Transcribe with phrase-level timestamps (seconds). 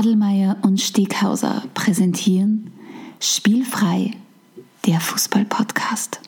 [0.00, 2.72] Adelmeier und Steghauser präsentieren
[3.20, 4.12] Spielfrei,
[4.86, 6.22] der Fußball-Podcast.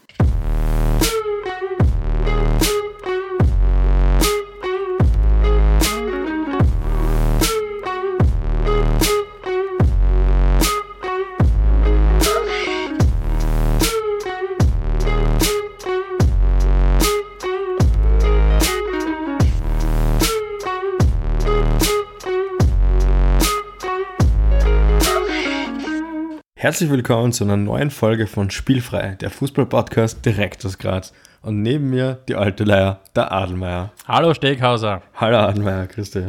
[26.62, 31.12] Herzlich willkommen zu einer neuen Folge von Spielfrei, der Fußball-Podcast direkt aus Graz.
[31.40, 33.90] Und neben mir die alte Leier, der Adelmeier.
[34.06, 35.02] Hallo Steghauser.
[35.16, 36.26] Hallo Adelmeier, grüß dich.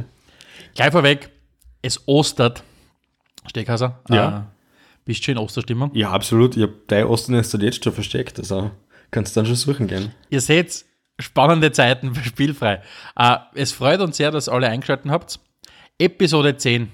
[0.74, 1.30] Gleich vorweg,
[1.84, 2.64] es ostert.
[3.46, 4.40] Steghauser, Ja.
[4.40, 4.42] Äh,
[5.06, 5.92] bist du schon in Osterstimmung?
[5.94, 6.58] Ja, absolut.
[6.58, 8.72] Ich habe dein Osten ist jetzt schon versteckt, also
[9.12, 10.16] kannst du dann schon suchen gehen.
[10.32, 10.84] Ihr seht,
[11.20, 12.82] spannende Zeiten für Spielfrei.
[13.16, 15.40] Äh, es freut uns sehr, dass ihr alle eingeschaltet habt.
[16.00, 16.90] Episode 10.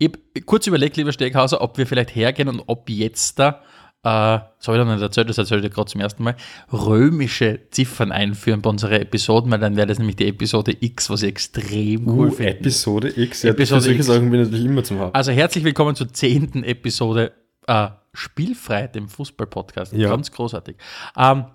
[0.00, 3.62] Ich habe kurz überlegt, lieber Steghauser, ob wir vielleicht hergehen und ob jetzt da,
[4.04, 6.36] äh, das habe ich noch nicht erzählt, das erzähle ich gerade zum ersten Mal,
[6.72, 11.24] römische Ziffern einführen bei unseren Episoden, weil dann wäre das nämlich die Episode X, was
[11.24, 12.52] ich extrem cool Uh, finde.
[12.52, 13.42] Episode X.
[13.42, 14.06] Ja, Episode solche X.
[14.06, 15.14] Sachen bin ich natürlich immer zum Haben.
[15.16, 17.32] Also herzlich willkommen zur zehnten Episode
[17.66, 19.94] äh, Spielfrei, dem Fußball-Podcast.
[19.94, 20.10] Ja.
[20.10, 20.76] Ganz großartig.
[21.16, 21.46] Ähm,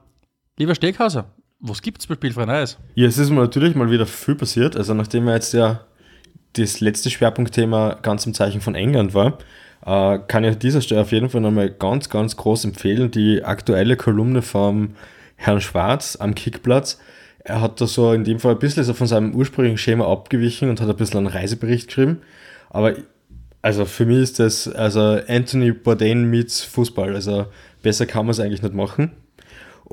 [0.57, 2.77] lieber Steghauser, was gibt es bei Spielfrei Neues?
[2.95, 4.75] Ja, es ist mir natürlich mal wieder viel passiert.
[4.75, 5.85] Also nachdem wir jetzt ja
[6.53, 9.37] das letzte Schwerpunktthema ganz im Zeichen von England war,
[9.85, 13.43] äh, kann ich an dieser Stelle auf jeden Fall nochmal ganz, ganz groß empfehlen, die
[13.43, 14.95] aktuelle Kolumne vom
[15.35, 16.99] Herrn Schwarz am Kickplatz.
[17.39, 20.69] Er hat da so in dem Fall ein bisschen so von seinem ursprünglichen Schema abgewichen
[20.69, 22.21] und hat ein bisschen einen Reisebericht geschrieben.
[22.69, 22.93] Aber
[23.61, 27.15] also für mich ist das also Anthony Bourdain meets Fußball.
[27.15, 27.47] Also
[27.81, 29.11] besser kann man es eigentlich nicht machen.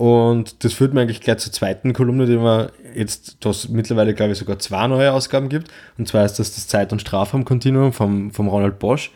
[0.00, 4.32] Und das führt mir eigentlich gleich zur zweiten Kolumne, die wir jetzt, das mittlerweile, glaube
[4.32, 5.70] ich, sogar zwei neue Ausgaben gibt.
[5.98, 9.10] Und zwar ist das das Zeit- und Strafraumkontinuum vom, vom Ronald Bosch.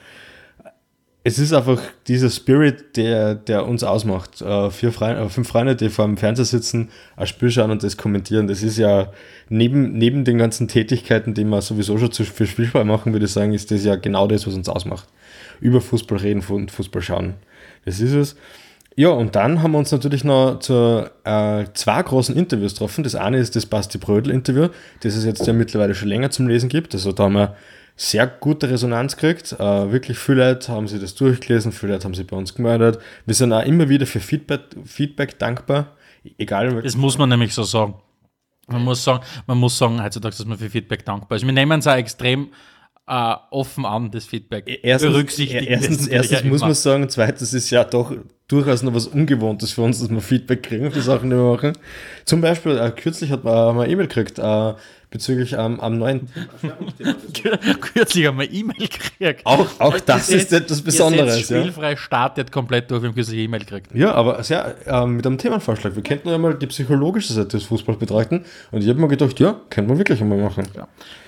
[1.22, 4.42] Es ist einfach dieser Spirit, der, der uns ausmacht.
[4.42, 7.82] Äh, vier Freunde, äh, fünf Freunde, die vor dem Fernseher sitzen, ein Spiel schauen und
[7.82, 8.47] das kommentieren.
[8.47, 9.10] Das ist ja
[9.48, 13.32] neben, neben den ganzen Tätigkeiten, die wir sowieso schon zu, für Spielfrei machen, würde ich
[13.32, 15.09] sagen, ist das ja genau das, was uns ausmacht.
[15.62, 17.36] Über Fußball reden und Fußball schauen.
[17.86, 18.36] Das ist es.
[18.97, 23.03] Ja, und dann haben wir uns natürlich noch zu äh, zwei großen Interviews getroffen.
[23.03, 24.69] Das eine ist das Basti Brödel-Interview,
[25.00, 26.94] das es jetzt ja mittlerweile schon länger zum Lesen gibt.
[26.94, 27.56] Also da haben wir
[27.97, 29.53] sehr gute Resonanz gekriegt.
[29.53, 32.99] Äh, wirklich viele Leute haben sich das durchgelesen, viele Leute haben sich bei uns gemeldet.
[33.27, 35.88] Wir sind auch immer wieder für Feedback, Feedback dankbar.
[36.38, 37.94] Egal, Das muss man nämlich so sagen.
[38.66, 41.44] Man muss sagen, man muss sagen heutzutage, dass man für Feedback dankbar ist.
[41.44, 42.49] Wir nehmen es auch extrem
[43.06, 44.81] äh, offen an, das Feedback.
[44.82, 48.12] erstens, Berücksichtigen erstens, das natürlich erstens auch muss man sagen, zweitens ist ja doch
[48.48, 51.53] durchaus noch was Ungewohntes für uns, dass wir Feedback kriegen auf die Sachen, die wir
[51.53, 51.72] machen.
[52.25, 54.75] Zum Beispiel, äh, kürzlich hat man äh, mal eine E-Mail gekriegt äh,
[55.14, 56.28] bezüglich ähm, am neuen.
[57.80, 59.47] Kürzlich haben wir E-Mail gekriegt.
[59.47, 61.48] Auch, auch das ist etwas Besonderes.
[61.48, 61.60] Ja.
[61.60, 63.94] Spielfrei startet komplett durch, haben kürzlich E-Mail gekriegt.
[63.94, 65.94] Ja, aber sehr ähm, mit einem Themenvorschlag.
[65.94, 68.44] Wir könnten ja mal die psychologische Seite des Fußballs betrachten.
[68.72, 70.66] Und ich habe mir gedacht, ja, können wir wirklich einmal machen.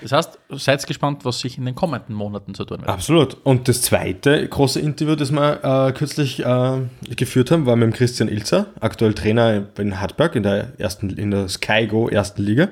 [0.01, 2.89] Das heißt, seid gespannt, was sich in den kommenden Monaten zu tun wird.
[2.89, 3.37] Absolut.
[3.45, 6.81] Und das zweite große Interview, das wir äh, kürzlich äh,
[7.15, 11.31] geführt haben, war mit dem Christian Ilzer, aktuell Trainer in Hartberg in der ersten, in
[11.31, 12.67] der Sky Go ersten Liga,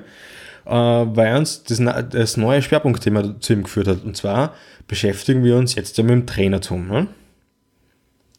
[0.66, 4.04] äh, weil uns das, das neue Schwerpunktthema zu ihm geführt hat.
[4.04, 4.54] Und zwar
[4.88, 6.88] beschäftigen wir uns jetzt ja mit dem Trainertum.
[6.88, 7.08] Ne?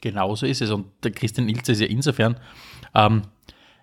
[0.02, 0.70] Genauso ist es.
[0.70, 2.38] Und der Christian Ilze ist ja insofern
[2.94, 3.24] ähm,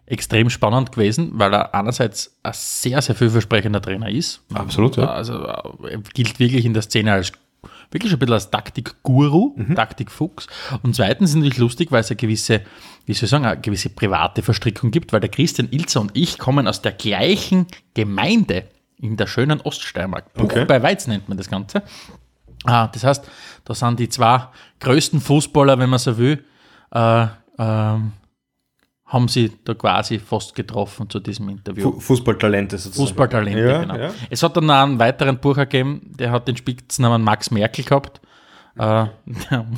[0.07, 4.43] extrem spannend gewesen, weil er einerseits ein sehr, sehr vielversprechender Trainer ist.
[4.53, 5.11] Absolut, ja.
[5.11, 7.33] Also äh, er gilt wirklich in der Szene als
[7.91, 9.75] wirklich ein bisschen als Taktikguru, Mhm.
[9.75, 10.47] Taktikfuchs.
[10.83, 12.63] Und zweitens ist natürlich lustig, weil es eine gewisse,
[13.07, 16.39] wie soll ich sagen, eine gewisse private Verstrickung gibt, weil der Christian Ilzer und ich
[16.39, 18.65] kommen aus der gleichen Gemeinde
[19.01, 20.27] in der schönen Oststeiermark.
[20.39, 20.65] Okay.
[20.65, 21.83] bei Weiz nennt man das Ganze.
[22.65, 23.25] Ah, das heißt,
[23.65, 24.49] da sind die zwei
[24.81, 26.45] größten Fußballer, wenn man so will,
[26.93, 27.27] äh,
[27.59, 28.13] ähm,
[29.15, 31.93] haben sie da quasi fast getroffen zu diesem Interview.
[31.93, 33.07] Fu Fußballtalente sozusagen.
[33.07, 33.97] Fußballtalente, ja, genau.
[33.97, 34.11] Ja.
[34.29, 38.21] Es hat dann noch einen weiteren Bucher gegeben, der hat den Spitznamen Max Merkel gehabt.
[38.77, 38.81] Äh,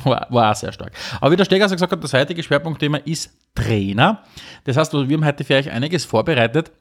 [0.03, 0.91] war, war auch sehr stark.
[1.21, 4.23] Aber wie der Steger gesagt hat, das heutige Schwerpunktthema ist Trainer.
[4.63, 6.71] Das heißt, wir haben heute für euch einiges vorbereitet.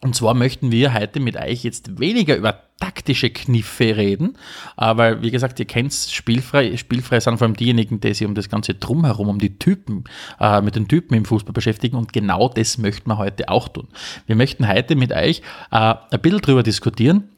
[0.00, 4.36] Und zwar möchten wir heute mit euch jetzt weniger über taktische Kniffe reden,
[4.76, 6.76] äh, weil, wie gesagt, ihr kennt spielfrei.
[6.76, 10.04] Spielfrei sind vor allem diejenigen, die sich um das ganze Drumherum, um die Typen,
[10.40, 11.96] äh, mit den Typen im Fußball beschäftigen.
[11.96, 13.88] Und genau das möchten wir heute auch tun.
[14.26, 17.28] Wir möchten heute mit euch äh, ein bisschen drüber diskutieren,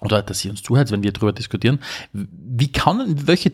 [0.00, 1.78] oder dass ihr uns zuhört, wenn wir drüber diskutieren,
[2.12, 3.52] wie kann, welche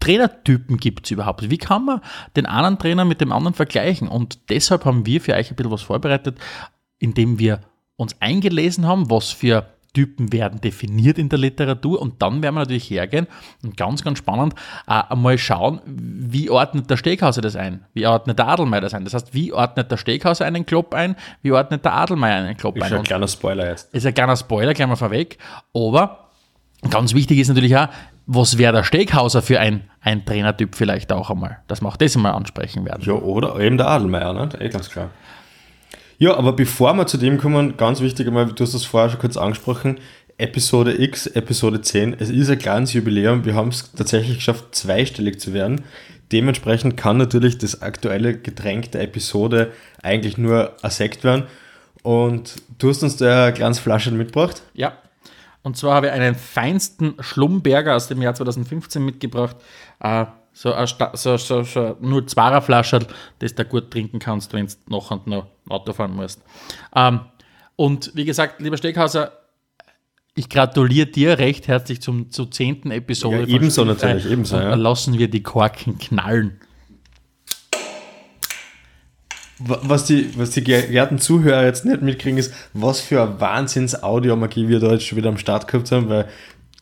[0.00, 1.48] Trainertypen gibt es überhaupt?
[1.48, 2.00] Wie kann man
[2.36, 4.08] den einen Trainer mit dem anderen vergleichen?
[4.08, 6.38] Und deshalb haben wir für euch ein bisschen was vorbereitet,
[6.98, 7.60] indem wir
[7.96, 12.60] uns eingelesen haben, was für Typen werden definiert in der Literatur und dann werden wir
[12.60, 13.26] natürlich hergehen
[13.62, 14.54] und ganz, ganz spannend
[14.86, 17.84] äh, einmal schauen, wie ordnet der Steghauser das ein?
[17.94, 19.04] Wie ordnet der Adelmeier das ein?
[19.04, 21.16] Das heißt, wie ordnet der Steghauser einen Klopp ein?
[21.40, 22.88] Wie ordnet der Adelmeier einen Klopp Ist ein?
[22.90, 23.94] schon ein kleiner Spoiler jetzt.
[23.94, 25.38] ist ein kleiner Spoiler, gleich mal vorweg,
[25.72, 26.28] aber
[26.90, 27.88] ganz wichtig ist natürlich auch,
[28.26, 32.16] was wäre der Steghauser für ein, ein Trainertyp vielleicht auch einmal, dass wir auch das
[32.16, 33.02] einmal ansprechen werden.
[33.04, 34.48] Ja, oder eben der Adelmeier, ne?
[34.58, 35.10] Eh ganz klar.
[36.18, 39.20] Ja, aber bevor wir zu dem kommen, ganz wichtig einmal, du hast das vorher schon
[39.20, 39.98] kurz angesprochen,
[40.38, 45.40] Episode X, Episode 10, es ist ein kleines Jubiläum, wir haben es tatsächlich geschafft, zweistellig
[45.40, 45.82] zu werden.
[46.32, 49.72] Dementsprechend kann natürlich das aktuelle Getränk der Episode
[50.02, 51.44] eigentlich nur ein Sekt werden.
[52.02, 54.62] Und du hast uns da ein kleines Flaschen mitgebracht.
[54.74, 54.98] Ja.
[55.62, 59.56] Und zwar habe ich einen feinsten Schlumberger aus dem Jahr 2015 mitgebracht.
[60.00, 63.00] Äh, so, ein Sta- so, so, so nur zweier Flasche,
[63.40, 66.40] das du gut trinken kannst, wenn du noch und noch Auto fahren musst.
[66.96, 67.20] Ähm,
[67.76, 69.32] und wie gesagt, lieber Steckhauser,
[70.36, 73.40] ich gratuliere dir recht herzlich zum, zur zehnten Episode.
[73.42, 74.06] Ja, ebenso Spielfrei.
[74.14, 74.74] natürlich, ebenso, ja.
[74.74, 76.60] Lassen wir die Korken knallen.
[79.58, 84.68] Wa- Was die, was die geehrten Zuhörer jetzt nicht mitkriegen, ist, was für eine Wahnsinns-Audiomagie
[84.68, 86.28] wir da jetzt schon wieder am Start gehabt haben, weil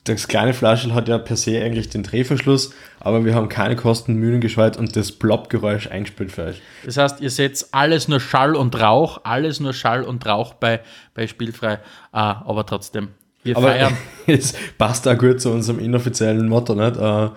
[0.05, 4.15] das kleine Flaschel hat ja per se eigentlich den Drehverschluss, aber wir haben keine Kosten,
[4.15, 6.63] Mühen gescheut und das Plop-Geräusch eingespielt für euch.
[6.85, 10.81] Das heißt, ihr seht alles nur Schall und Rauch, alles nur Schall und Rauch bei,
[11.15, 11.79] bei Spielfrei,
[12.11, 13.09] ah, aber trotzdem,
[13.45, 13.97] wir Aber feiern.
[14.27, 16.97] es passt auch gut zu unserem inoffiziellen Motto, nicht?
[16.97, 17.31] Äh,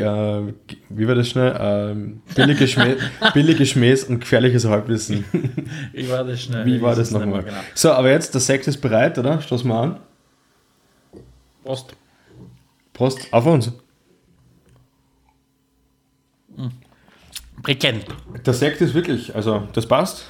[0.00, 0.54] äh,
[0.88, 1.54] wie war das schnell?
[1.60, 2.96] Ähm, billige, Schmäh,
[3.34, 5.24] billige Schmähs und gefährliches Halbwissen.
[5.92, 6.64] Wie war das schnell?
[6.64, 7.42] Wie war das nochmal?
[7.42, 7.56] Genau.
[7.74, 9.40] So, aber jetzt, der Sekt ist bereit, oder?
[9.40, 10.00] Stoßen wir an.
[11.66, 11.94] Prost.
[12.92, 13.72] Prost auf uns.
[17.62, 18.04] Prickelnd.
[18.46, 20.26] Der Sekt ist wirklich, also das passt,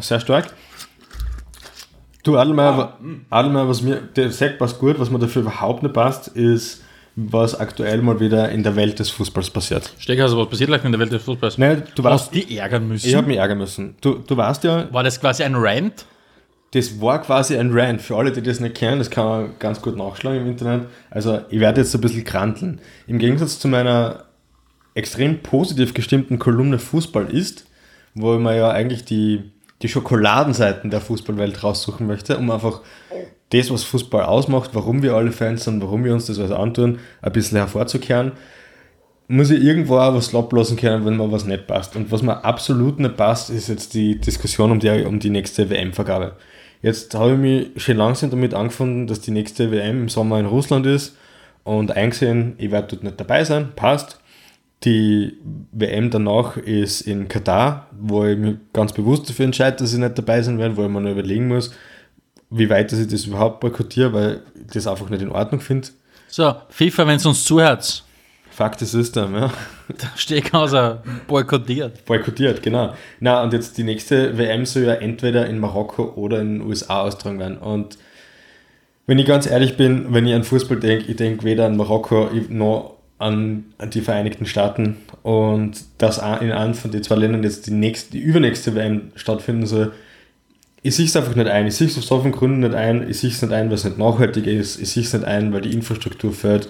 [0.00, 0.52] sehr stark.
[2.24, 2.98] Du Adelmeier, wa-
[3.30, 6.82] Adelmeier, was mir, der Sekt passt gut, was mir dafür überhaupt nicht passt, ist,
[7.16, 9.92] was aktuell mal wieder in der Welt des Fußballs passiert.
[9.98, 11.58] Steckhauser, was passiert gleich in der Welt des Fußballs?
[11.58, 13.06] Nein, du Hast weißt, die ärgern müssen?
[13.08, 13.96] ich habe mich ärgern müssen.
[14.00, 16.06] Du, du weißt ja, war das quasi ein Rant?
[16.72, 18.02] Das war quasi ein Rant.
[18.02, 20.86] Für alle, die das nicht kennen, das kann man ganz gut nachschlagen im Internet.
[21.10, 22.80] Also, ich werde jetzt ein bisschen kranteln.
[23.06, 24.24] Im Gegensatz zu meiner
[24.94, 27.66] extrem positiv gestimmten Kolumne Fußball ist,
[28.14, 29.50] wo ich mir ja eigentlich die,
[29.80, 32.80] die Schokoladenseiten der Fußballwelt raussuchen möchte, um einfach
[33.50, 36.98] das, was Fußball ausmacht, warum wir alle Fans sind, warum wir uns das alles antun,
[37.22, 38.32] ein bisschen hervorzukehren,
[39.28, 41.96] muss ich irgendwo auch was ablassen können, wenn mir was nicht passt.
[41.96, 45.70] Und was mir absolut nicht passt, ist jetzt die Diskussion um die, um die nächste
[45.70, 46.34] WM-Vergabe.
[46.82, 50.46] Jetzt habe ich mich schon langsam damit angefunden, dass die nächste WM im Sommer in
[50.46, 51.16] Russland ist
[51.64, 54.20] und eingesehen, ich werde dort nicht dabei sein, passt.
[54.84, 55.36] Die
[55.72, 60.16] WM danach ist in Katar, wo ich mich ganz bewusst dafür entscheide, dass ich nicht
[60.16, 61.72] dabei sein werde, wo ich mir noch überlegen muss,
[62.50, 65.88] wie weit ich das überhaupt boykottiere, weil ich das einfach nicht in Ordnung finde.
[66.28, 68.04] So, FIFA, wenn es uns zuhört,
[68.58, 69.52] Fakt ist System, ja.
[70.16, 72.04] Steckhauser boykottiert.
[72.06, 72.92] Boykottiert, genau.
[73.20, 77.02] Na, und jetzt die nächste WM soll ja entweder in Marokko oder in den USA
[77.02, 77.56] austragen werden.
[77.56, 77.98] Und
[79.06, 82.30] wenn ich ganz ehrlich bin, wenn ich an Fußball denke, ich denke weder an Marokko
[82.48, 84.96] noch an die Vereinigten Staaten.
[85.22, 89.66] Und dass in einem von den zwei Ländern jetzt die, nächste, die übernächste WM stattfinden
[89.66, 89.92] soll,
[90.82, 91.68] ich sehe es einfach nicht ein.
[91.68, 93.08] Ich sehe es aus so vielen Gründen nicht ein.
[93.08, 94.80] Ich sehe es nicht ein, weil es nicht nachhaltig ist.
[94.80, 96.68] Ich sehe es nicht ein, weil die Infrastruktur fehlt.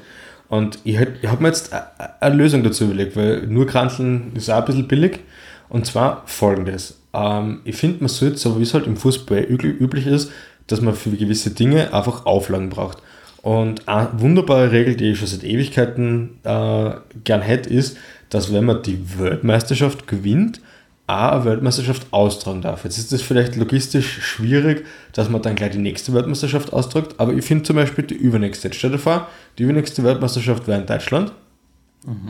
[0.49, 1.73] Und ich, hätt- ich habe mir jetzt
[2.21, 5.21] eine Lösung dazu überlegt, weil nur Kranteln ist auch ein bisschen billig.
[5.69, 6.99] Und zwar folgendes.
[7.13, 10.33] Ähm, ich finde, man sollte, so wie es halt im Fußball üblich, üblich ist,
[10.67, 12.99] dass man für gewisse Dinge einfach Auflagen braucht.
[13.43, 16.91] Und eine wunderbare Regel, die ich schon seit Ewigkeiten äh,
[17.25, 17.97] gern hätte, ist,
[18.31, 20.61] dass wenn man die Weltmeisterschaft gewinnt,
[21.09, 22.85] auch eine Weltmeisterschaft austragen darf.
[22.85, 27.33] Jetzt ist das vielleicht logistisch schwierig, dass man dann gleich die nächste Weltmeisterschaft austragt, aber
[27.33, 28.69] ich finde zum Beispiel die übernächste.
[28.69, 29.27] Jetzt stell dir vor,
[29.59, 31.33] die übernächste Weltmeisterschaft wäre in Deutschland.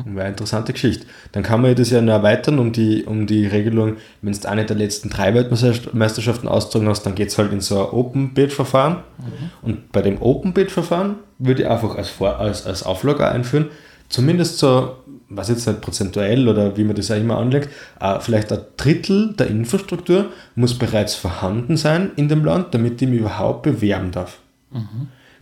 [0.07, 1.07] Wäre eine interessante Geschichte.
[1.33, 4.65] Dann kann man das ja noch erweitern um die, um die Regelung, wenn du eine
[4.65, 9.03] der letzten drei Weltmeisterschaften austragen hast, dann geht es halt in so ein Open-Bid-Verfahren.
[9.61, 13.67] Und bei dem Open-Bid-Verfahren würde ich einfach als, Vor als, als Auflage einführen,
[14.09, 14.97] zumindest so,
[15.29, 17.69] was jetzt nicht prozentuell oder wie man das ja immer anlegt,
[18.01, 23.09] äh, vielleicht ein Drittel der Infrastruktur muss bereits vorhanden sein in dem Land, damit ich
[23.09, 24.39] mich überhaupt bewerben darf.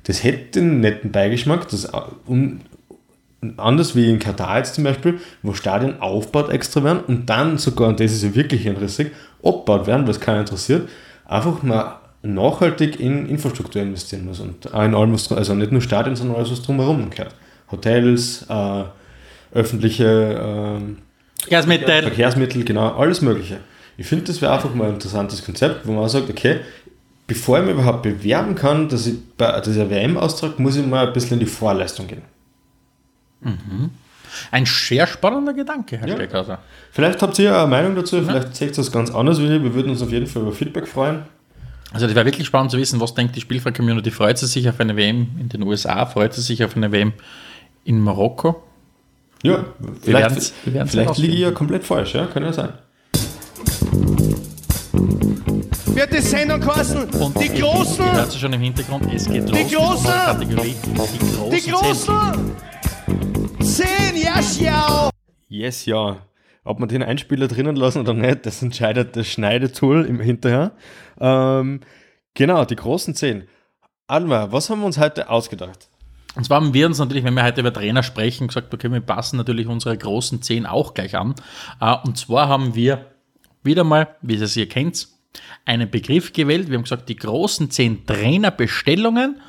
[0.05, 2.00] Das hätte einen netten Beigeschmack, das äh,
[3.57, 7.88] anders wie in Katar jetzt zum Beispiel, wo Stadien aufgebaut extra werden und dann sogar,
[7.88, 9.11] und das ist ja wirklich interessant,
[9.43, 10.88] abgebaut werden, was keiner interessiert,
[11.26, 15.81] einfach mal nachhaltig in Infrastruktur investieren muss und auch in allem, was, also nicht nur
[15.81, 17.35] Stadien, sondern alles, was drumherum gehört.
[17.71, 18.85] Hotels, äh,
[19.52, 20.98] öffentliche ähm,
[21.48, 22.02] Gasmittel.
[22.02, 23.58] Verkehrsmittel, genau, alles Mögliche.
[23.96, 26.60] Ich finde, das wäre einfach mal ein interessantes Konzept, wo man sagt, okay,
[27.26, 31.06] bevor ich mich überhaupt bewerben kann, dass ich bei dieser WM austrage, muss ich mal
[31.06, 32.22] ein bisschen in die Vorleistung gehen.
[34.50, 36.16] Ein sehr spannender Gedanke, Herr Ja.
[36.16, 36.58] Steckhauser.
[36.90, 39.62] Vielleicht habt ihr eine Meinung dazu, vielleicht seht ihr das ganz anders wie ich.
[39.62, 41.22] Wir würden uns auf jeden Fall über Feedback freuen.
[41.92, 44.10] Also das wäre wirklich spannend zu wissen, was denkt die Spielfrei-Community?
[44.10, 46.04] Freut sie sich auf eine WM in den USA?
[46.04, 47.12] Freut sie sich auf eine WM
[47.84, 48.62] in Marokko?
[49.46, 49.64] Ja,
[50.02, 52.72] vielleicht, wir werden's vielleicht liege ich ja komplett falsch, ja, kann ja sein.
[55.96, 57.08] wird die Sendung kosten.
[57.18, 59.58] Und die Ihr Großen, hört es schon im Hintergrund, es geht los.
[59.58, 60.40] Die großen,
[61.50, 61.70] die.
[61.70, 62.52] Großen.
[63.60, 65.10] Zehn, ja, schau.
[65.48, 66.18] Yes, ja.
[66.64, 70.72] Ob man den Einspieler drinnen lassen oder nicht, das entscheidet das Schneidetool im Hinterher.
[71.18, 71.80] Ähm,
[72.34, 73.44] genau, die großen zehn.
[74.06, 75.88] Alma, was haben wir uns heute ausgedacht?
[76.37, 79.00] Und zwar haben wir uns natürlich, wenn wir heute über Trainer sprechen, gesagt, okay, wir
[79.00, 81.35] passen natürlich unsere großen zehn auch gleich an.
[81.81, 83.07] Äh, Und zwar haben wir
[83.62, 85.09] wieder mal, wie ihr es ihr kennt,
[85.64, 86.69] einen Begriff gewählt.
[86.69, 89.40] Wir haben gesagt, die großen zehn Trainerbestellungen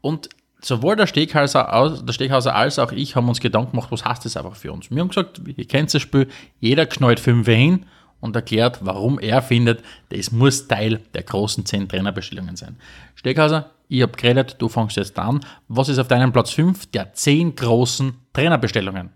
[0.00, 0.28] und
[0.60, 4.24] sowohl der Steghauser, aus- der Steghauser als auch ich haben uns Gedanken gemacht, was heißt
[4.24, 4.90] das einfach für uns.
[4.90, 6.28] Wir haben gesagt, ihr kennt das Spiel,
[6.60, 7.86] jeder knallt fünf hin
[8.20, 12.76] und erklärt, warum er findet, das muss Teil der großen zehn Trainerbestellungen sein.
[13.14, 15.40] Steghauser, ich habe geredet, du fängst jetzt an.
[15.68, 19.10] Was ist auf deinem Platz 5 der zehn großen Trainerbestellungen?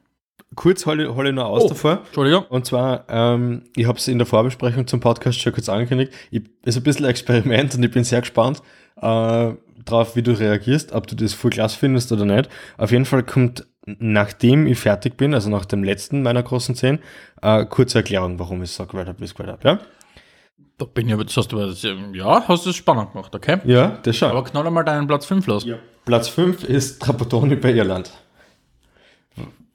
[0.56, 1.68] Kurz hole, ich- hole ich noch aus Oh.
[1.68, 2.00] davor.
[2.06, 2.44] Entschuldigung.
[2.48, 6.12] Und zwar, ähm, ich habe es in der Vorbesprechung zum Podcast schon kurz angekündigt.
[6.30, 8.60] Ich, ist ein bisschen ein Experiment und ich bin sehr gespannt
[9.00, 9.52] äh,
[9.84, 12.48] drauf, wie du reagierst, ob du das voll klasse findest oder nicht.
[12.78, 16.98] Auf jeden Fall kommt, nachdem ich fertig bin, also nach dem letzten meiner großen 10,
[17.42, 19.58] äh, kurze Erklärung, warum ich sage, weiter bis weiter.
[19.62, 19.78] Ja?
[20.80, 21.74] Da bin ich aber, das hast du, aber-
[22.16, 23.58] ja, hast du es spannend gemacht, okay?
[23.66, 24.30] ja, das schon.
[24.30, 25.66] Aber knall mal deinen Platz 5 los.
[26.06, 28.10] Platz 5 ist Trapattoni bei Irland.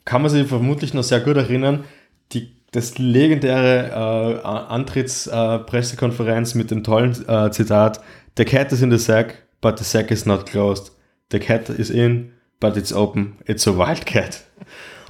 [0.04, 1.84] Kann man sich vermutlich noch sehr gut erinnern,
[2.32, 8.02] die, das legendäre äh, Antrittspressekonferenz mit dem tollen äh, Zitat
[8.36, 10.92] The cat is in the sack, but the sack is not closed.
[11.32, 13.36] The cat is in, but it's open.
[13.46, 14.42] It's a wild cat.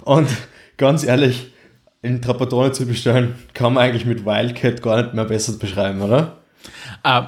[0.03, 0.27] Und
[0.77, 1.53] ganz ehrlich,
[2.05, 6.37] in Trapattoni zu bestellen, kann man eigentlich mit Wildcat gar nicht mehr besser beschreiben, oder?
[7.03, 7.23] Äh,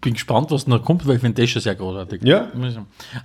[0.00, 2.22] bin gespannt, was noch kommt, weil ich finde das schon sehr großartig.
[2.24, 2.48] Ja.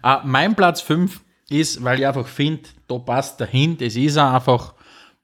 [0.03, 4.73] Äh, mein Platz 5 ist, weil ich einfach finde, da passt dahin, das ist einfach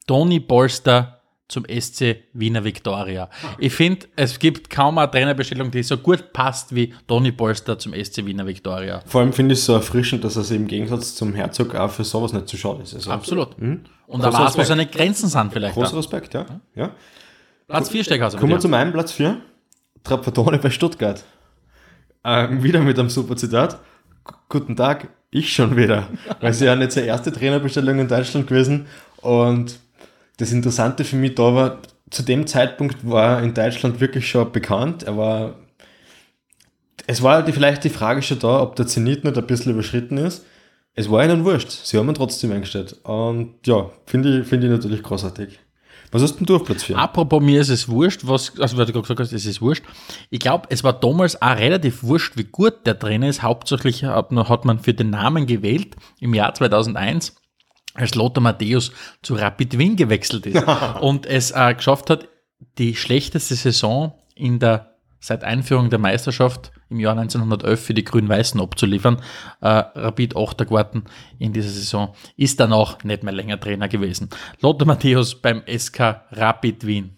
[0.07, 1.21] Toni Polster
[1.53, 3.29] zum SC Wiener Viktoria.
[3.57, 7.93] Ich finde, es gibt kaum eine Trainerbestellung, die so gut passt wie Toni Polster zum
[7.93, 9.01] SC Wiener Viktoria.
[9.05, 11.91] Vor allem finde ich es so erfrischend, dass er sich im Gegensatz zum Herzog auch
[11.91, 12.93] für sowas nicht zu schade ist.
[12.95, 13.57] Also, Absolut.
[13.59, 15.75] Und Großer da weiß, wo seine Grenzen sind vielleicht.
[15.75, 15.95] Großer.
[15.97, 16.45] Respekt, ja.
[16.75, 16.91] ja.
[17.67, 18.37] Platz 4 Steckhauser.
[18.37, 19.37] Kommen wir zu meinem Platz 4.
[20.03, 21.23] Trapattoni bei Stuttgart.
[22.25, 23.79] Ähm, wieder mit einem super Zitat.
[24.25, 26.07] G- Guten Tag, ich schon wieder.
[26.41, 28.87] Weil sie ja nicht die erste Trainerbestellung in Deutschland gewesen.
[29.17, 29.79] Und
[30.37, 34.51] das Interessante für mich da war, zu dem Zeitpunkt war er in Deutschland wirklich schon
[34.51, 35.03] bekannt.
[35.03, 35.55] Er war,
[37.07, 40.17] es war die, vielleicht die Frage schon da, ob der Zenit nicht ein bisschen überschritten
[40.17, 40.45] ist.
[40.95, 41.71] Es war ihnen wurscht.
[41.71, 42.93] Sie haben ihn trotzdem eingestellt.
[43.03, 45.59] Und ja, finde ich, finde ich natürlich großartig.
[46.11, 46.95] Was hast denn du auf Platz 4?
[46.95, 49.83] Apropos mir ist es wurscht, was, also weil du gerade gesagt hast, es ist wurscht.
[50.29, 53.41] Ich glaube, es war damals auch relativ wurscht, wie gut der Trainer ist.
[53.41, 57.35] Hauptsächlich hat, man- hat man für den Namen gewählt im Jahr 2001,
[57.93, 60.63] als Lothar Matthäus zu Rapid Wien gewechselt ist
[61.01, 62.27] und es äh, geschafft hat,
[62.77, 68.59] die schlechteste Saison in der seit Einführung der Meisterschaft im Jahr 1911 für die Grün-Weißen
[68.59, 69.21] abzuliefern.
[69.61, 70.57] Äh, Rapid 8.
[70.59, 71.05] geworden
[71.39, 74.29] in dieser Saison, ist dann auch nicht mehr länger Trainer gewesen.
[74.59, 77.17] Lothar Matthäus beim SK Rapid Wien.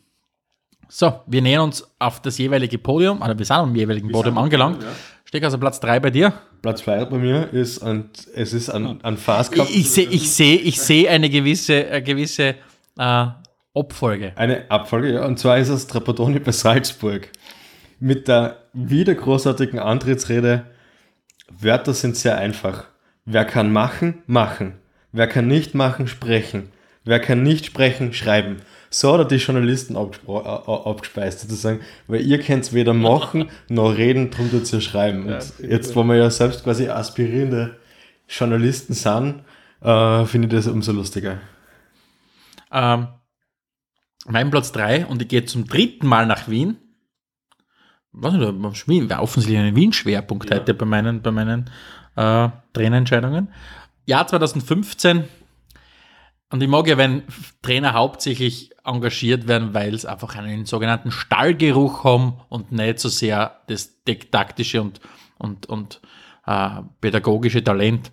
[0.88, 4.86] So, wir nähern uns auf das jeweilige Podium, oder wir sind am jeweiligen Podium angelangt.
[5.26, 6.34] Steck also Platz 3 bei dir.
[6.62, 9.68] Platz 2 bei mir ist, und es ist ein, ein Fast Cup.
[9.70, 12.56] Ich, ich sehe ich seh, ich seh eine gewisse, eine gewisse
[12.98, 13.28] äh,
[13.74, 14.34] Abfolge.
[14.36, 15.26] Eine Abfolge, ja.
[15.26, 17.30] Und zwar ist es Trapattoni bei Salzburg.
[18.00, 20.66] Mit der wieder großartigen Antrittsrede.
[21.50, 22.86] Wörter sind sehr einfach.
[23.26, 24.76] Wer kann machen, machen.
[25.12, 26.72] Wer kann nicht machen, sprechen.
[27.04, 28.58] Wer kann nicht sprechen, schreiben.
[28.96, 31.82] So hat er die Journalisten äh, äh, abgespeist, sozusagen.
[32.08, 35.26] Weil ihr könnt weder machen noch reden, drum tut ihr schreiben.
[35.26, 37.78] Und jetzt, wo wir ja selbst quasi aspirierende
[38.30, 39.44] Journalisten sind,
[39.82, 41.40] äh, finde ich das umso lustiger.
[42.72, 43.08] Ähm,
[44.28, 46.78] mein Platz 3 und ich gehe zum dritten Mal nach Wien.
[48.14, 51.70] Was nicht, Wien, war offensichtlich ein Wien-Schwerpunkt heute bei meinen, bei meinen
[52.16, 53.50] äh, Trainerentscheidungen.
[54.06, 55.26] Jahr 2015.
[56.52, 57.24] Und ich mag ja, wenn
[57.62, 63.62] Trainer hauptsächlich engagiert werden, weil es einfach einen sogenannten Stallgeruch haben und nicht so sehr
[63.68, 63.96] das
[64.32, 65.00] taktische und,
[65.40, 66.02] und, und
[66.46, 66.70] äh,
[67.02, 68.12] pädagogische Talent.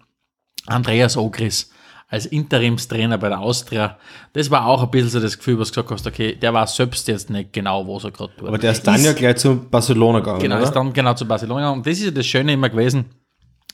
[0.67, 1.71] Andreas Ogris
[2.09, 3.99] als Interimstrainer bei der Austria,
[4.35, 6.77] das war auch ein bisschen so das Gefühl, was du gesagt hast, okay, der weiß
[6.77, 8.49] selbst jetzt nicht genau, was er gerade tut.
[8.49, 10.65] Aber der ist dann ja gleich zu Barcelona gegangen, Genau, oder?
[10.65, 11.71] ist dann genau zu Barcelona.
[11.71, 13.07] Und das ist ja das Schöne immer gewesen,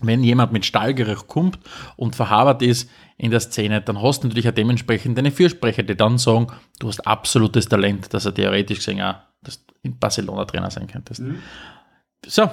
[0.00, 1.58] wenn jemand mit Stallgeruch kommt
[1.96, 5.96] und verhabert ist in der Szene, dann hast du natürlich auch dementsprechend deine Fürsprecher, die
[5.96, 10.44] dann sagen, du hast absolutes Talent, dass er theoretisch gesehen auch dass du in Barcelona
[10.44, 11.22] Trainer sein könntest.
[12.26, 12.50] So,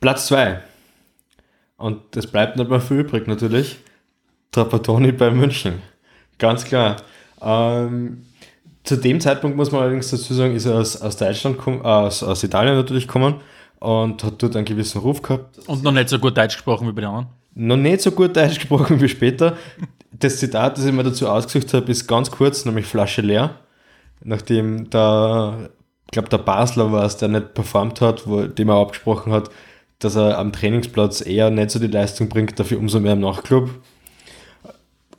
[0.00, 0.60] Platz 2.
[1.76, 3.78] Und das bleibt nicht mehr viel übrig natürlich.
[4.52, 5.82] Trapattoni bei München.
[6.38, 6.96] Ganz klar.
[7.40, 8.26] Ähm,
[8.84, 11.84] zu dem Zeitpunkt muss man allerdings dazu sagen, ist er aus, aus Deutschland, komm, äh,
[11.84, 13.40] aus, aus Italien natürlich gekommen
[13.84, 15.58] und hat dort einen gewissen Ruf gehabt.
[15.68, 17.26] und noch nicht so gut Deutsch gesprochen wie bei den anderen.
[17.54, 19.58] Noch nicht so gut Deutsch gesprochen wie später.
[20.10, 23.56] Das Zitat, das ich mir dazu ausgesucht habe, ist ganz kurz, nämlich Flasche leer.
[24.22, 25.70] Nachdem der,
[26.06, 29.50] ich glaube, der Basler war es, der nicht performt hat, wo, dem er abgesprochen hat,
[29.98, 33.68] dass er am Trainingsplatz eher nicht so die Leistung bringt, dafür umso mehr im Nachtclub.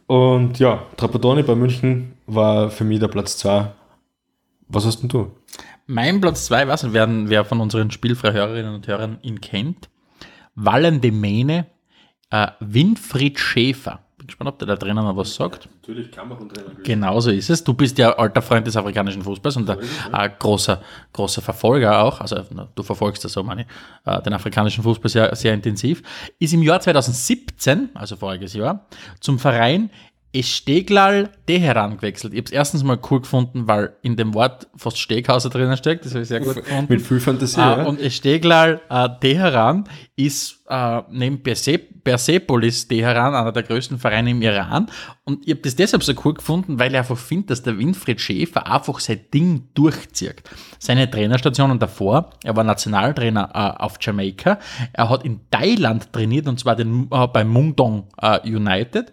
[0.08, 3.72] Und ja, Trapattoni bei München war für mich der Platz 2.
[4.70, 5.32] Was hast denn du?
[5.88, 9.90] Mein Platz 2, was wer, wer von unseren Spielfreihörerinnen und Hörern ihn kennt,
[10.56, 11.68] Wallen de Mene,
[12.32, 14.00] äh, Winfried Schäfer.
[14.18, 15.70] Bin gespannt, ob der da drinnen noch was sagt.
[15.82, 16.72] Natürlich Kameruntrainer.
[16.84, 17.64] Genau so ist es.
[17.64, 19.78] Du bist ja alter Freund des afrikanischen Fußballs und ein
[20.12, 20.82] äh, großer,
[21.14, 22.20] großer Verfolger auch.
[22.20, 22.38] Also
[22.74, 23.68] du verfolgst das so, meine
[24.06, 26.02] äh, den afrikanischen Fußball sehr, sehr intensiv.
[26.40, 28.88] Ist im Jahr 2017, also voriges Jahr,
[29.20, 29.92] zum Verein
[30.36, 32.34] Esteglal Teheran gewechselt.
[32.34, 36.06] Ich habe es erstens mal cool gefunden, weil in dem Wort fast Steghauser drinnen steckt.
[36.06, 36.88] Das habe ich sehr gut gefunden.
[36.90, 37.84] Mit viel Fantasie, Ah, ja.
[37.86, 39.86] Und Esteglal äh, Teheran
[40.18, 44.88] ist äh, neben Perse Persepolis Teheran einer der größten Vereine im Iran.
[45.24, 48.22] Und ich habe das deshalb so cool gefunden, weil ich einfach finde, dass der Winfried
[48.22, 50.44] Schäfer einfach sein Ding durchzieht.
[50.78, 54.60] Seine Trainerstationen davor, er war Nationaltrainer äh, auf Jamaika,
[54.94, 59.12] er hat in Thailand trainiert und zwar den, äh, bei Mungdong äh, United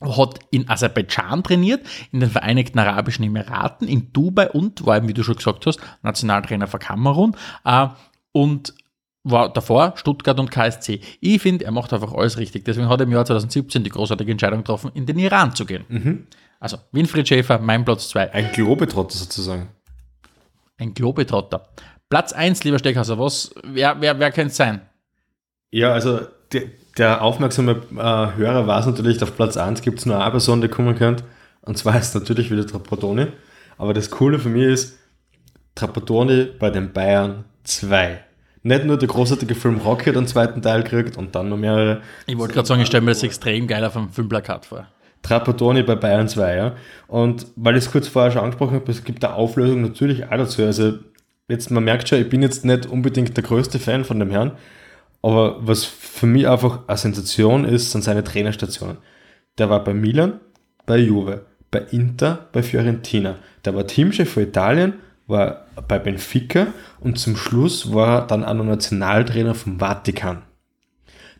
[0.00, 5.14] hat in Aserbaidschan trainiert, in den Vereinigten Arabischen Emiraten, in Dubai und war, eben, wie
[5.14, 7.88] du schon gesagt hast, Nationaltrainer für Kamerun äh,
[8.32, 8.74] und
[9.22, 11.00] war davor Stuttgart und KSC.
[11.20, 12.64] Ich finde, er macht einfach alles richtig.
[12.64, 15.84] Deswegen hat er im Jahr 2017 die großartige Entscheidung getroffen, in den Iran zu gehen.
[16.58, 18.32] Also Winfried Schäfer, mein Platz 2.
[18.32, 19.68] Ein Globetrotter sozusagen.
[20.78, 21.68] Ein Globetrotter.
[22.08, 24.80] Platz 1, lieber Steckhauser, was, wer, wer, wer könnte es sein?
[25.70, 26.20] Ja, also
[26.52, 26.62] der,
[27.00, 30.68] der aufmerksame äh, Hörer weiß natürlich, auf Platz 1 gibt es nur eine Person, die
[30.68, 31.24] kommen könnte.
[31.62, 33.28] Und zwar ist natürlich wieder Trapattoni.
[33.78, 34.98] Aber das Coole für mich ist,
[35.74, 38.22] Trapattoni bei den Bayern 2.
[38.62, 42.02] Nicht nur der großartige Film Rocky hat einen zweiten Teil gekriegt und dann noch mehrere.
[42.26, 44.86] Ich wollte gerade sagen, ich stelle mir das extrem geil auf einem Filmplakat vor.
[45.22, 46.76] Trapattoni bei Bayern 2, ja.
[47.06, 50.36] Und weil ich es kurz vorher schon angesprochen habe, es gibt eine Auflösung natürlich auch
[50.36, 50.62] dazu.
[50.62, 50.98] Also
[51.48, 54.52] jetzt, man merkt schon, ich bin jetzt nicht unbedingt der größte Fan von dem Herrn,
[55.22, 58.98] aber was für mich einfach eine Sensation ist, sind seine Trainerstationen.
[59.58, 60.40] Der war bei Milan,
[60.86, 63.36] bei Juve, bei Inter, bei Fiorentina.
[63.64, 64.94] Der war Teamchef für Italien,
[65.26, 66.68] war bei Benfica
[67.00, 70.42] und zum Schluss war er dann auch noch Nationaltrainer vom Vatikan.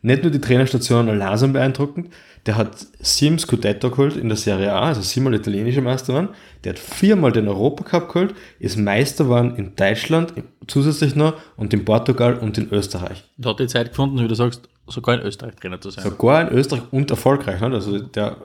[0.02, 2.12] Nicht nur die Trainerstationen allein sind beeindruckend,
[2.46, 6.28] der hat sieben Scudetto geholt in der Serie A, also siebenmal italienischer Meister waren.
[6.64, 10.32] Der hat viermal den Europacup geholt, ist Meister geworden in Deutschland
[10.66, 13.24] zusätzlich noch und in Portugal und in Österreich.
[13.38, 16.04] Und hat die Zeit gefunden, wie du sagst, sogar in Österreich Trainer zu sein.
[16.04, 17.60] Sogar in Österreich und erfolgreich.
[17.60, 17.72] Nicht?
[17.74, 18.36] Also der,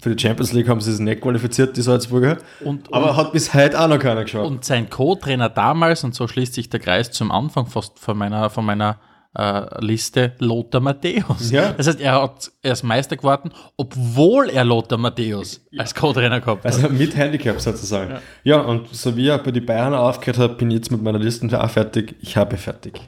[0.00, 2.38] für die Champions League haben sie es nicht qualifiziert, die Salzburger.
[2.64, 4.46] Und- aber und- hat bis heute auch noch keiner geschaut.
[4.46, 8.48] Und sein Co-Trainer damals, und so schließt sich der Kreis zum Anfang fast von meiner,
[8.50, 8.98] von meiner
[9.34, 11.50] äh, Liste, Lothar Matthäus.
[11.50, 11.72] Ja.
[11.72, 16.64] Das heißt, er, hat, er ist Meister geworden, obwohl er Lothar Matthäus als Co-Trainer gehabt
[16.64, 16.74] hat.
[16.74, 18.18] Also mit Handicap sozusagen.
[18.44, 18.60] Ja.
[18.60, 21.62] und so wie er bei die Bayern aufgehört hat, bin ich jetzt mit meiner Liste
[21.62, 22.16] auch fertig.
[22.20, 23.00] Ich habe fertig.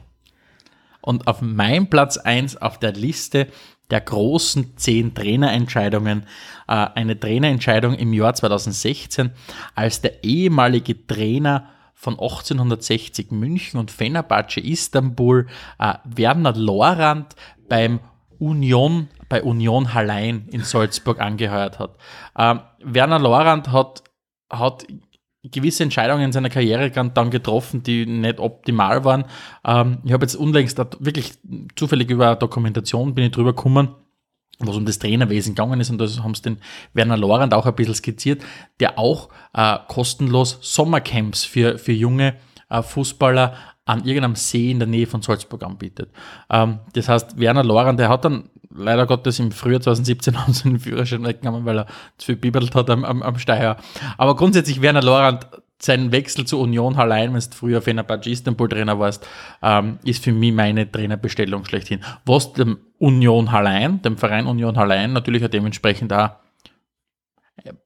[1.00, 3.48] Und auf meinem Platz 1 auf der Liste
[3.90, 6.24] der großen zehn Trainerentscheidungen,
[6.66, 9.30] äh, eine Trainerentscheidung im Jahr 2016,
[9.74, 15.46] als der ehemalige Trainer von 1860 München und Fenerbahce Istanbul,
[15.78, 17.34] äh, Werner Lorand
[17.68, 18.00] beim
[18.38, 21.96] Union, bei Union Hallein in Salzburg angeheuert hat.
[22.36, 24.02] Ähm, Werner Lorand hat,
[24.50, 24.86] hat
[25.42, 29.24] gewisse Entscheidungen in seiner Karriere dann getroffen, die nicht optimal waren.
[29.64, 31.34] Ähm, ich habe jetzt unlängst wirklich
[31.76, 33.94] zufällig über eine Dokumentation bin ich drüber gekommen,
[34.58, 36.58] wo es um das Trainerwesen gegangen ist und da haben sie den
[36.92, 38.42] Werner Lorand auch ein bisschen skizziert,
[38.80, 42.36] der auch äh, kostenlos Sommercamps für, für junge
[42.70, 43.54] äh, Fußballer
[43.86, 46.10] an irgendeinem See in der Nähe von Salzburg anbietet.
[46.50, 50.64] Ähm, das heißt, Werner Lorand, der hat dann leider Gottes im Frühjahr 2017 haben sie
[50.64, 51.86] den Führerschein weggenommen, weil er
[52.18, 53.76] zu viel bibelt hat am, am, am Steuer.
[54.18, 55.46] Aber grundsätzlich Werner Lorand,
[55.84, 59.26] sein Wechsel zu Union Hallein, wenn du früher Fenerbahce Istanbul Trainer warst,
[59.62, 62.00] ähm, ist für mich meine Trainerbestellung schlechthin.
[62.24, 66.30] Was dem Union Hallein, dem Verein Union Hallein natürlich auch dementsprechend auch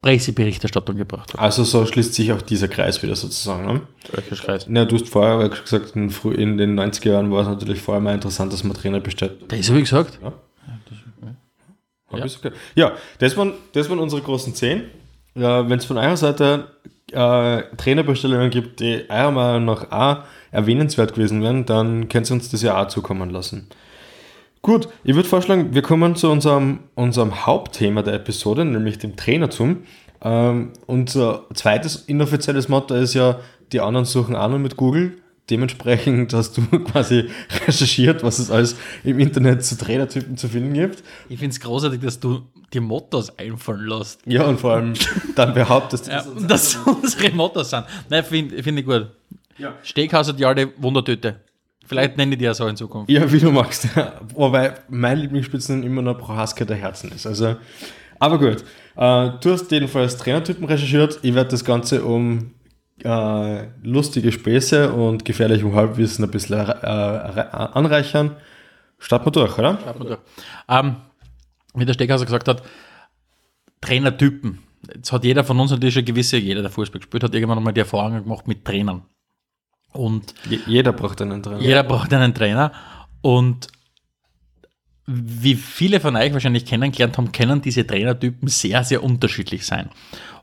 [0.01, 1.41] Presseberichterstattung gebracht hat.
[1.41, 3.67] Also so schließt sich auch dieser Kreis wieder sozusagen.
[3.67, 3.83] Ne?
[4.13, 4.67] Welcher Kreis?
[4.69, 8.15] Ja, du hast vorher gesagt, in, in den 90er Jahren war es natürlich vorher mal
[8.15, 9.45] interessant, dass man Trainer bestellt.
[9.49, 10.19] Das habe ich gesagt.
[10.23, 10.33] Ja.
[12.25, 12.53] ich's okay.
[12.75, 14.85] ja, das waren, das waren unsere großen zehn.
[15.35, 16.69] Ja, Wenn es von eurer Seite
[17.13, 22.51] äh, Trainerbestellungen gibt, die eurer Meinung nach auch erwähnenswert gewesen wären, dann könnt ihr uns
[22.51, 23.69] das ja auch zukommen lassen.
[24.63, 29.85] Gut, ich würde vorschlagen, wir kommen zu unserem, unserem Hauptthema der Episode, nämlich dem Trainertum.
[30.21, 33.39] Ähm, unser zweites inoffizielles Motto ist ja,
[33.73, 35.19] die anderen suchen auch noch mit Google.
[35.51, 37.31] Dementsprechend hast du quasi
[37.67, 41.03] recherchiert, was es alles im Internet zu Trainertypen zu finden gibt.
[41.29, 44.21] Ich finde es großartig, dass du die Mottos einfallen lässt.
[44.27, 44.93] Ja, und vor allem
[45.35, 47.85] dann behauptest, Ja, und dass unsere Mottos sind.
[48.11, 49.09] Nein, finde find ich gut.
[49.57, 49.75] Ja.
[49.83, 51.41] Steakhouse hat die alte Wundertüte.
[51.87, 53.11] Vielleicht nenne ich die ja so in Zukunft.
[53.11, 53.89] Ja, wie du magst.
[54.35, 57.27] Wobei mein Lieblingsspitzen immer noch Prohaska der Herzen ist.
[57.27, 57.57] Also,
[58.19, 58.63] aber gut.
[58.97, 61.19] Äh, du hast jedenfalls Trainertypen recherchiert.
[61.23, 62.53] Ich werde das Ganze um
[63.05, 68.37] äh, lustige Späße und gefährlichem Halbwissen ein bisschen äh, äh, anreichern.
[68.99, 69.79] Starten wir durch, oder?
[69.85, 70.19] Schaut mal durch.
[70.69, 70.97] Ähm,
[71.75, 72.63] wie der Steckhauser gesagt hat,
[73.81, 74.59] Trainertypen.
[74.95, 77.73] Jetzt hat jeder von uns natürlich schon gewisse, jeder, der Fußball gespielt hat, irgendwann einmal
[77.73, 79.03] die Erfahrung gemacht mit Trainern.
[79.93, 81.61] Und Je- Jeder braucht einen Trainer.
[81.61, 82.73] jeder braucht einen Trainer.
[83.21, 83.69] Und
[85.07, 89.89] wie viele von euch wahrscheinlich kennengelernt haben, können diese Trainertypen sehr, sehr unterschiedlich sein.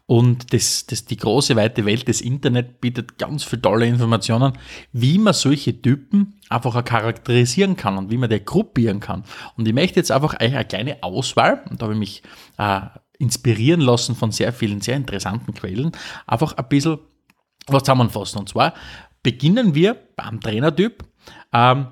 [0.07, 4.53] Und das, das, die große, weite Welt des Internet bietet ganz viele tolle Informationen,
[4.91, 9.23] wie man solche Typen einfach auch charakterisieren kann und wie man die gruppieren kann.
[9.57, 12.23] Und ich möchte jetzt einfach euch eine kleine Auswahl, und da habe ich mich
[12.59, 12.81] äh,
[13.17, 15.91] inspirieren lassen von sehr vielen, sehr interessanten Quellen,
[16.27, 16.99] einfach ein bisschen
[17.65, 18.39] was zusammenfassen.
[18.39, 18.75] Und zwar
[19.23, 21.03] beginnen wir beim Trainertyp,
[21.51, 21.87] ähm,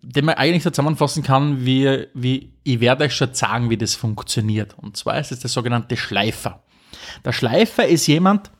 [0.00, 3.94] den man eigentlich so zusammenfassen kann, wie, wie ich werde euch schon sagen, wie das
[3.94, 4.74] funktioniert.
[4.78, 6.62] Und zwar ist es der sogenannte Schleifer.
[7.24, 8.50] Der Schleifer ist jemand,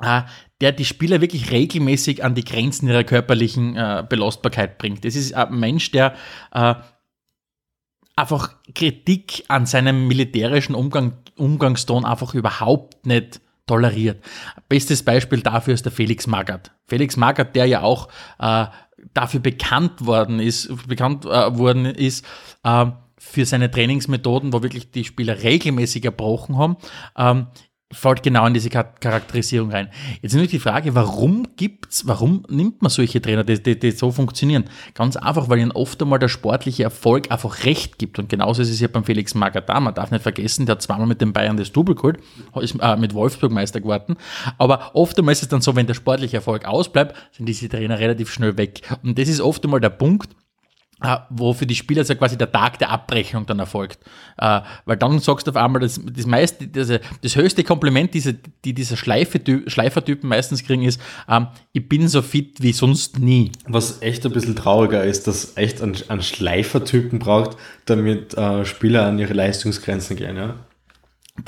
[0.00, 0.22] äh,
[0.60, 5.04] der die Spieler wirklich regelmäßig an die Grenzen ihrer körperlichen äh, Belastbarkeit bringt.
[5.04, 6.14] Das ist ein Mensch, der
[6.52, 6.74] äh,
[8.16, 14.22] einfach Kritik an seinem militärischen Umgang, Umgangston einfach überhaupt nicht toleriert.
[14.68, 16.72] Bestes Beispiel dafür ist der Felix Magath.
[16.86, 18.66] Felix Magath, der ja auch äh,
[19.14, 22.24] dafür bekannt worden ist, bekannt äh, worden ist,
[22.64, 22.86] äh,
[23.18, 26.76] für seine Trainingsmethoden, wo wirklich die Spieler regelmäßig erbrochen haben,
[27.16, 27.46] ähm,
[27.92, 29.88] fällt genau in diese Char- Charakterisierung rein.
[30.22, 33.90] Jetzt ist natürlich die Frage, warum gibt's, warum nimmt man solche Trainer, die, die, die
[33.92, 34.64] so funktionieren?
[34.94, 38.18] Ganz einfach, weil ihnen oft einmal der sportliche Erfolg einfach recht gibt.
[38.18, 39.78] Und genauso ist es ja beim Felix Magath da.
[39.78, 42.18] Man darf nicht vergessen, der hat zweimal mit den Bayern das Double geholt,
[42.60, 44.16] ist äh, mit Wolfsburg Meister geworden.
[44.58, 47.98] Aber oft einmal ist es dann so, wenn der sportliche Erfolg ausbleibt, sind diese Trainer
[47.98, 48.80] relativ schnell weg.
[49.02, 50.30] Und das ist oft einmal der Punkt,
[51.30, 53.98] wo für die Spieler so quasi der Tag der Abrechnung dann erfolgt.
[54.38, 58.34] Äh, weil dann sagst du auf einmal, das, das, meiste, das, das höchste Kompliment, diese,
[58.64, 63.52] die dieser Schleife, Schleifertypen meistens kriegen, ist, ähm, ich bin so fit wie sonst nie.
[63.66, 69.06] Was echt ein bisschen trauriger ist, dass echt einen, einen Schleifertypen braucht, damit äh, Spieler
[69.06, 70.36] an ihre Leistungsgrenzen gehen.
[70.36, 70.54] Ja?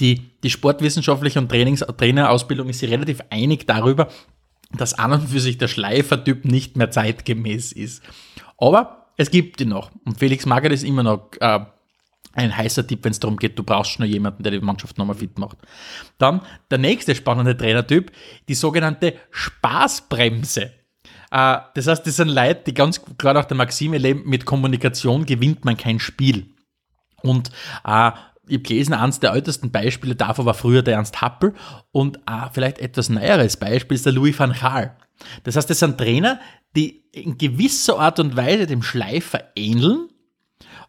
[0.01, 4.09] Die, die sportwissenschaftliche und Trainings, Trainerausbildung ist sich relativ einig darüber,
[4.73, 8.03] dass an und für sich der Schleifertyp nicht mehr zeitgemäß ist.
[8.59, 9.90] Aber es gibt ihn noch.
[10.05, 11.61] Und Felix Magath ist immer noch äh,
[12.33, 15.16] ein heißer Tipp, wenn es darum geht, du brauchst schon Jemanden, der die Mannschaft nochmal
[15.16, 15.59] fit macht.
[16.18, 18.12] Dann der nächste spannende Trainertyp,
[18.48, 20.72] die sogenannte Spaßbremse.
[21.31, 25.27] Äh, das heißt, das sind Leute, die ganz klar nach der Maxime leben, mit Kommunikation
[25.27, 26.46] gewinnt man kein Spiel.
[27.22, 27.50] Und
[27.85, 28.11] äh,
[28.46, 31.54] ich habe gelesen, eines der ältesten Beispiele davon war früher der Ernst Happel
[31.92, 34.96] und äh, vielleicht etwas näheres Beispiel ist der Louis van Gaal.
[35.44, 36.40] Das heißt, das sind Trainer,
[36.76, 40.09] die in gewisser Art und Weise dem Schleifer ähneln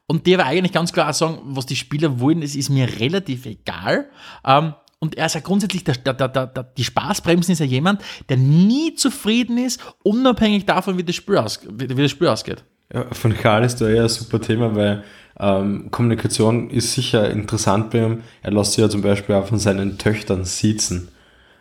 [0.08, 3.00] und die aber eigentlich ganz klar auch sagen, was die Spieler wollen, das ist mir
[3.00, 4.10] relativ egal.
[4.46, 8.38] Ähm, und er ist ja grundsätzlich, der, der, der, die Spaßbremsen ist ja jemand, der
[8.38, 12.64] nie zufrieden ist, unabhängig davon, wie das Spiel, aus, wie das Spiel ausgeht.
[12.94, 15.04] Ja, von Karl ist da eher ein super Thema, weil
[15.40, 18.24] ähm, Kommunikation ist sicher interessant bei ihm.
[18.42, 21.10] Er lässt sich ja zum Beispiel auch von seinen Töchtern siezen.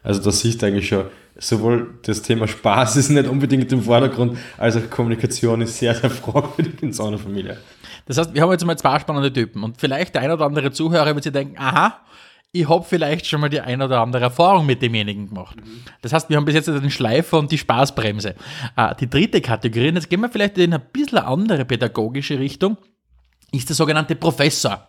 [0.02, 1.04] Also da siehst du eigentlich schon,
[1.36, 6.10] sowohl das Thema Spaß ist nicht unbedingt im Vordergrund, als auch Kommunikation ist sehr, sehr
[6.10, 7.58] fragwürdig in so einer Familie.
[8.06, 10.70] Das heißt, wir haben jetzt mal zwei spannende Typen und vielleicht der ein oder andere
[10.70, 12.00] Zuhörer wird sich denken, aha,
[12.52, 15.56] ich habe vielleicht schon mal die ein oder andere Erfahrung mit demjenigen gemacht.
[16.02, 18.36] Das heißt, wir haben bis jetzt den Schleifer und die Spaßbremse.
[18.76, 22.76] Äh, die dritte Kategorie, und jetzt gehen wir vielleicht in eine bisschen andere pädagogische Richtung,
[23.56, 24.88] ist der sogenannte Professor.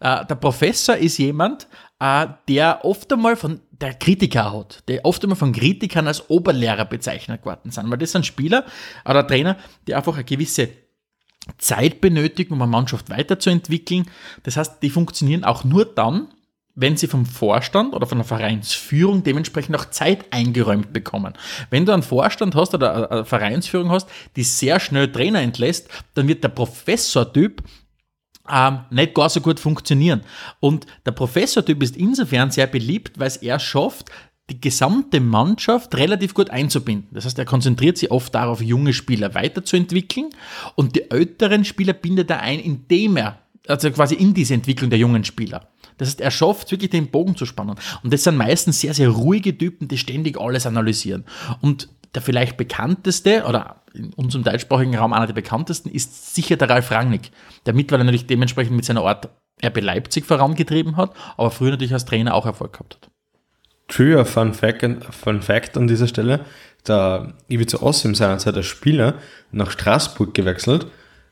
[0.00, 1.66] Äh, der Professor ist jemand,
[2.00, 6.84] äh, der oft einmal von der Kritiker hat, der oft einmal von Kritikern als Oberlehrer
[6.84, 8.64] bezeichnet worden sind, weil das sind Spieler
[9.04, 10.68] oder Trainer, die einfach eine gewisse
[11.58, 14.08] Zeit benötigen, um eine Mannschaft weiterzuentwickeln.
[14.44, 16.28] Das heißt, die funktionieren auch nur dann,
[16.74, 21.34] wenn sie vom Vorstand oder von der Vereinsführung dementsprechend auch Zeit eingeräumt bekommen.
[21.70, 26.28] Wenn du einen Vorstand hast oder eine Vereinsführung hast, die sehr schnell Trainer entlässt, dann
[26.28, 27.62] wird der Professortyp
[28.50, 30.22] ähm, nicht gar so gut funktionieren.
[30.60, 34.10] Und der Professortyp ist insofern sehr beliebt, weil es er schafft,
[34.50, 37.08] die gesamte Mannschaft relativ gut einzubinden.
[37.12, 40.30] Das heißt, er konzentriert sich oft darauf, junge Spieler weiterzuentwickeln
[40.74, 44.98] und die älteren Spieler bindet er ein, indem er, also quasi in diese Entwicklung der
[44.98, 45.68] jungen Spieler.
[45.96, 47.76] Das heißt, er schafft wirklich den Bogen zu spannen.
[48.02, 51.24] Und das sind meistens sehr, sehr ruhige Typen, die ständig alles analysieren.
[51.60, 56.70] Und der vielleicht bekannteste oder in unserem deutschsprachigen Raum einer der bekanntesten ist sicher der
[56.70, 57.30] Ralf Rangnick,
[57.66, 59.28] der mittlerweile natürlich dementsprechend mit seiner Art
[59.64, 63.10] RB Leipzig vorangetrieben hat, aber früher natürlich als Trainer auch Erfolg gehabt hat.
[63.88, 66.40] True Fun Fact, Fun Fact an dieser Stelle.
[66.86, 69.14] Der Ivica Ossim seinerzeit als Spieler
[69.52, 70.86] nach Straßburg gewechselt,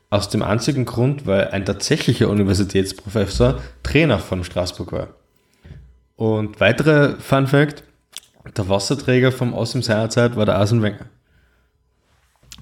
[0.09, 5.07] aus dem einzigen Grund, weil ein tatsächlicher Universitätsprofessor Trainer von Straßburg war.
[6.15, 7.83] Und weitere Fun Fact,
[8.55, 11.05] der Wasserträger vom Ossim seinerzeit war der Arsene Wenger.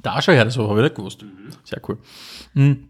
[0.02, 1.26] Da schau her, das habe ich nicht gewusst.
[1.64, 1.98] Sehr cool.
[2.54, 2.90] Mhm.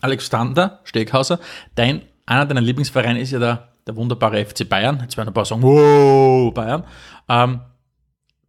[0.00, 1.40] Alexander Steghauser,
[1.74, 4.98] dein, einer deiner Lieblingsvereine ist ja der, der wunderbare FC Bayern.
[5.02, 6.84] Jetzt werden ein paar sagen, wow, Bayern.
[7.28, 7.60] Ähm,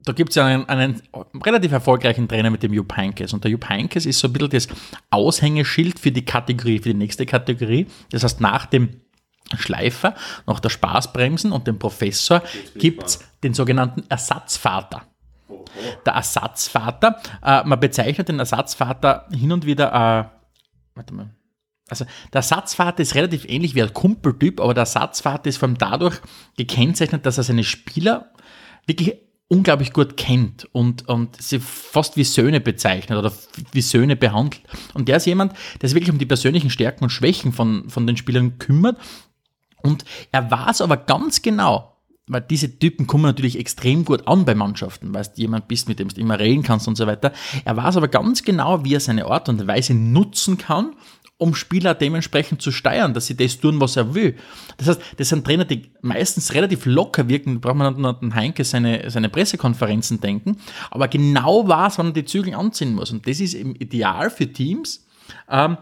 [0.03, 1.01] da gibt es ja einen, einen,
[1.43, 3.33] relativ erfolgreichen Trainer mit dem Jupp Heynckes.
[3.33, 4.67] Und der Jupp Heynckes ist so ein bisschen das
[5.09, 7.87] Aushängeschild für die Kategorie, für die nächste Kategorie.
[8.11, 9.01] Das heißt, nach dem
[9.57, 10.15] Schleifer,
[10.47, 12.41] nach der Spaßbremsen und dem Professor
[12.75, 15.03] gibt es den sogenannten Ersatzvater.
[16.05, 20.25] Der Ersatzvater, äh, man bezeichnet den Ersatzvater hin und wieder, äh,
[20.95, 21.29] warte mal,
[21.89, 25.77] also der Ersatzvater ist relativ ähnlich wie ein Kumpeltyp, aber der Ersatzvater ist vor allem
[25.77, 26.19] dadurch
[26.55, 28.31] gekennzeichnet, dass er seine Spieler
[28.87, 29.17] wirklich
[29.51, 33.33] unglaublich gut kennt und, und sie fast wie Söhne bezeichnet oder
[33.73, 34.61] wie Söhne behandelt.
[34.93, 38.07] Und der ist jemand, der sich wirklich um die persönlichen Stärken und Schwächen von, von
[38.07, 38.97] den Spielern kümmert.
[39.81, 41.91] Und er weiß aber ganz genau,
[42.27, 45.99] weil diese Typen kommen natürlich extrem gut an bei Mannschaften, weil du jemand bist, mit
[45.99, 47.33] dem du immer reden kannst und so weiter.
[47.65, 50.93] Er weiß aber ganz genau, wie er seine Art und Weise nutzen kann,
[51.37, 54.37] um Spieler dementsprechend zu steuern, dass sie das tun, was er will.
[54.77, 58.35] Das heißt, das sind Trainer, die meistens relativ locker wirken, da braucht man nur an
[58.35, 60.57] Heinke seine, seine Pressekonferenzen denken,
[60.91, 63.11] aber genau weiß, wann er die Zügel anziehen muss.
[63.11, 65.05] Und das ist im Ideal für Teams,
[65.49, 65.77] ähm,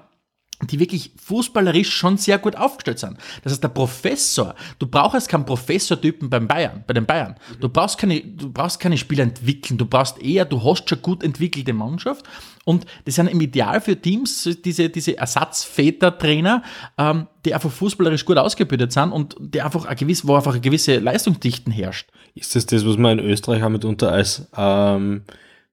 [0.68, 3.18] die wirklich fußballerisch schon sehr gut aufgestellt sind.
[3.44, 7.36] Das heißt, der Professor, du brauchst keinen Professortypen beim Bayern, bei den Bayern.
[7.62, 9.78] Du brauchst keine, du brauchst keine Spieler entwickeln.
[9.78, 12.26] Du brauchst eher, du hast schon gut entwickelte Mannschaft.
[12.66, 16.62] Und das sind im Ideal für Teams diese, diese Ersatzväter-Trainer,
[16.98, 20.62] ähm, die einfach fußballerisch gut ausgebildet sind und die einfach eine gewisse, wo einfach eine
[20.62, 22.10] gewisse Leistungsdichten herrscht.
[22.36, 25.24] Ist das das, was man in Österreich auch mitunter als, ähm,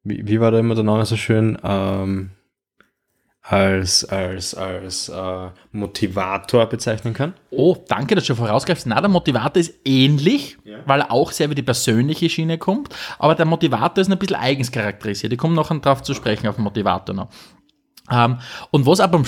[0.04, 2.30] wie, wie war da immer der Name so schön, ähm,
[3.48, 7.34] als, als, als äh, Motivator bezeichnen kann?
[7.50, 8.86] Oh, danke, dass du schon vorausgreifst.
[8.86, 10.78] Na, der Motivator ist ähnlich, ja.
[10.84, 14.36] weil er auch sehr über die persönliche Schiene kommt, aber der Motivator ist ein bisschen
[14.36, 15.32] eigens charakterisiert.
[15.32, 17.28] Ich komme nachher darauf zu sprechen, auf den Motivator noch.
[18.10, 18.38] Ähm,
[18.72, 19.22] und was, aber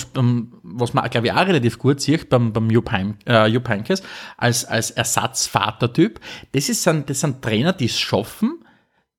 [0.63, 4.03] was man, glaube ich, auch relativ gut sieht beim, beim Jupp, Heim, äh, Jupp Heynckes
[4.37, 6.21] als, als Ersatzvatertyp,
[6.53, 8.65] das, ist ein, das sind Trainer, die es schaffen,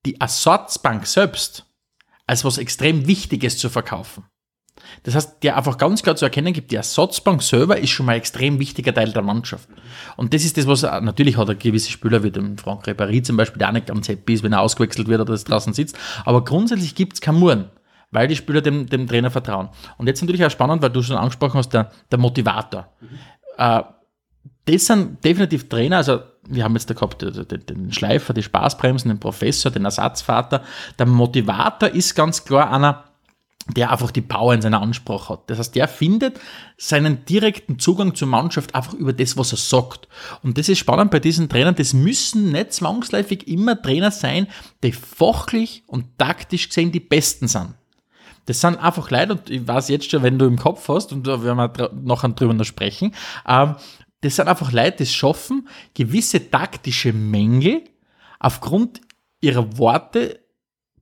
[0.06, 1.66] die Ersatzbank selbst
[2.26, 4.26] als was extrem Wichtiges zu verkaufen.
[5.04, 8.14] Das heißt, der einfach ganz klar zu erkennen gibt, die Ersatzbank selber ist schon mal
[8.14, 9.70] ein extrem wichtiger Teil der Mannschaft.
[10.18, 13.24] Und das ist das, was er, natürlich hat er gewisse Spieler wie den Franck Ribéry
[13.24, 15.74] zum Beispiel, der auch nicht ganz happy ist, wenn er ausgewechselt wird oder das draußen
[15.74, 15.98] sitzt.
[16.26, 17.70] Aber grundsätzlich gibt es keinen Murren,
[18.12, 19.70] weil die Spieler dem, dem Trainer vertrauen.
[19.98, 22.90] Und jetzt natürlich auch spannend, weil du schon angesprochen hast, der, der Motivator.
[23.00, 23.08] Mhm.
[23.58, 23.84] Äh,
[24.66, 29.10] das sind definitiv Trainer, also wir haben jetzt da gehabt den, den Schleifer, die Spaßbremsen,
[29.10, 30.64] den Professor, den Ersatzvater.
[30.98, 33.06] Der Motivator ist ganz klar einer,
[33.76, 35.50] der einfach die Power in seiner Ansprache hat.
[35.50, 36.40] Das heißt, der findet
[36.78, 40.08] seinen direkten Zugang zur Mannschaft einfach über das, was er sagt.
[40.42, 41.76] Und das ist spannend bei diesen Trainern.
[41.76, 44.48] Das müssen nicht zwangsläufig immer Trainer sein,
[44.84, 47.76] die fachlich und taktisch gesehen die Besten sind.
[48.46, 51.28] Das sind einfach Leute, und ich weiß jetzt schon, wenn du im Kopf hast, und
[51.28, 53.14] da werden wir nachher drüber noch sprechen,
[53.48, 53.76] ähm,
[54.22, 57.84] das sind einfach Leute, die es schaffen, gewisse taktische Mängel
[58.40, 59.02] aufgrund
[59.40, 60.39] ihrer Worte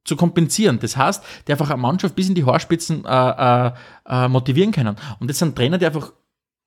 [0.08, 0.80] zu kompensieren.
[0.80, 3.72] Das heißt, die einfach eine Mannschaft bis in die Haarspitzen äh, äh,
[4.08, 4.96] äh, motivieren können.
[5.20, 6.14] Und das sind Trainer, die einfach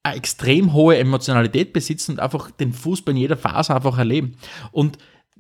[0.03, 4.37] eine extrem hohe Emotionalität besitzen und einfach den Fußball in jeder Phase einfach erleben.
[4.73, 4.99] Und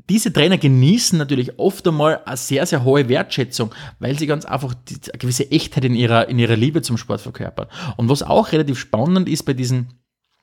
[0.08, 4.74] diese Trainer genießen natürlich oft einmal eine sehr, sehr hohe Wertschätzung, weil sie ganz einfach
[4.74, 7.68] eine gewisse Echtheit in ihrer, in ihrer Liebe zum Sport verkörpern.
[7.96, 9.88] Und was auch relativ spannend ist bei diesen,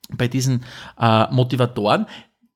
[0.09, 0.63] bei diesen
[0.99, 2.05] äh, Motivatoren,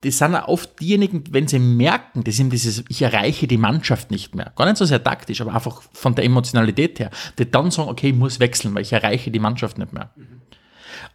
[0.03, 4.33] das sind oft diejenigen, wenn sie merken, dass ihm dieses, ich erreiche die Mannschaft nicht
[4.35, 4.51] mehr.
[4.55, 8.09] Gar nicht so sehr taktisch, aber einfach von der Emotionalität her, die dann sagen, okay,
[8.09, 10.09] ich muss wechseln, weil ich erreiche die Mannschaft nicht mehr.
[10.15, 10.41] Mhm.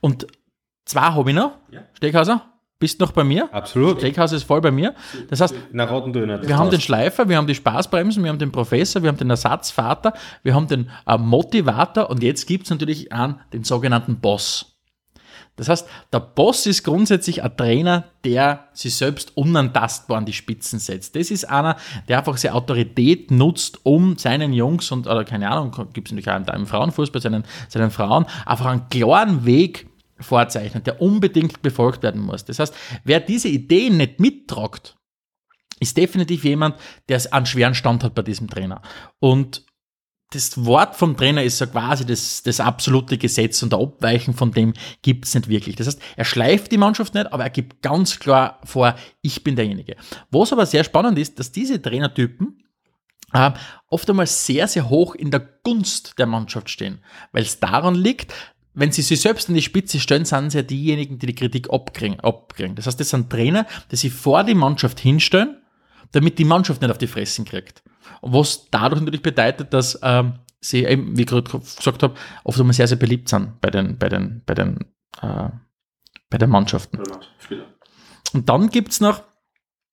[0.01, 0.27] Und
[0.85, 1.83] zwei habe ich noch, ja.
[1.95, 2.53] Steckhauser.
[2.79, 3.49] Bist noch bei mir?
[3.55, 3.99] Absolut.
[3.99, 4.95] Steakhouse ist voll bei mir.
[5.31, 6.47] Das heißt, Na, Rottendöner.
[6.47, 9.31] wir haben den Schleifer, wir haben die Spaßbremsen, wir haben den Professor, wir haben den
[9.31, 14.76] Ersatzvater, wir haben den äh, Motivator und jetzt gibt es natürlich einen, den sogenannten Boss.
[15.57, 20.79] Das heißt, der Boss ist grundsätzlich ein Trainer, der sich selbst unantastbar an die Spitzen
[20.79, 21.17] setzt.
[21.17, 21.77] Das ist einer,
[22.09, 26.31] der einfach seine Autorität nutzt, um seinen Jungs und, oder keine Ahnung, gibt es natürlich
[26.31, 29.89] auch im Frauenfußball, seinen, seinen Frauen, einfach einen klaren Weg
[30.19, 32.45] vorzeichnet, der unbedingt befolgt werden muss.
[32.45, 34.97] Das heißt, wer diese Ideen nicht mittragt,
[35.81, 36.77] ist definitiv jemand,
[37.09, 38.81] der einen schweren Stand hat bei diesem Trainer.
[39.19, 39.65] Und
[40.31, 44.51] das Wort vom Trainer ist so quasi das, das absolute Gesetz und der Abweichen von
[44.51, 45.77] dem gibt es nicht wirklich.
[45.77, 49.55] Das heißt, er schleift die Mannschaft nicht, aber er gibt ganz klar vor, ich bin
[49.55, 49.97] derjenige.
[50.31, 52.65] Was aber sehr spannend ist, dass diese Trainertypen
[53.33, 53.53] äh,
[53.89, 57.01] oft einmal sehr, sehr hoch in der Gunst der Mannschaft stehen,
[57.33, 58.33] weil es daran liegt,
[58.75, 61.71] wenn sie sich selbst an die Spitze stellen, sind sie ja diejenigen, die die Kritik
[61.71, 62.75] abkriegen.
[62.75, 65.57] Das heißt, das sind Trainer, die sich vor die Mannschaft hinstellen,
[66.13, 67.83] damit die Mannschaft nicht auf die Fressen kriegt.
[68.21, 72.15] Und was dadurch natürlich bedeutet, dass ähm, sie eben, wie ich gerade gesagt habe,
[72.45, 74.85] oft einmal sehr, sehr beliebt sind bei den, bei den, bei den,
[75.23, 75.49] äh,
[76.31, 76.99] bei den Mannschaften.
[78.33, 79.23] Und dann gibt's noch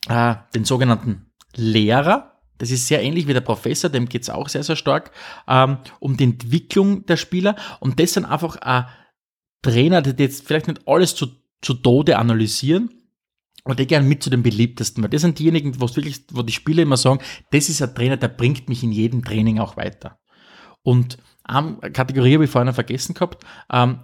[0.08, 2.42] äh, den sogenannten Lehrer.
[2.58, 5.12] Das ist sehr ähnlich wie der Professor, dem geht's auch sehr, sehr stark
[5.48, 7.56] ähm, um die Entwicklung der Spieler.
[7.80, 8.86] Und das sind einfach äh,
[9.62, 11.28] Trainer, die jetzt vielleicht nicht alles zu,
[11.62, 12.90] zu Tode analysieren,
[13.64, 16.54] aber die gern mit zu den beliebtesten, weil das sind diejenigen, wo wirklich, wo die
[16.54, 17.22] Spieler immer sagen,
[17.52, 20.20] das ist ein Trainer, der bringt mich in jedem Training auch weiter.
[20.82, 23.44] Und eine Kategorie habe ich vorhin vergessen gehabt.
[23.72, 24.00] Ähm,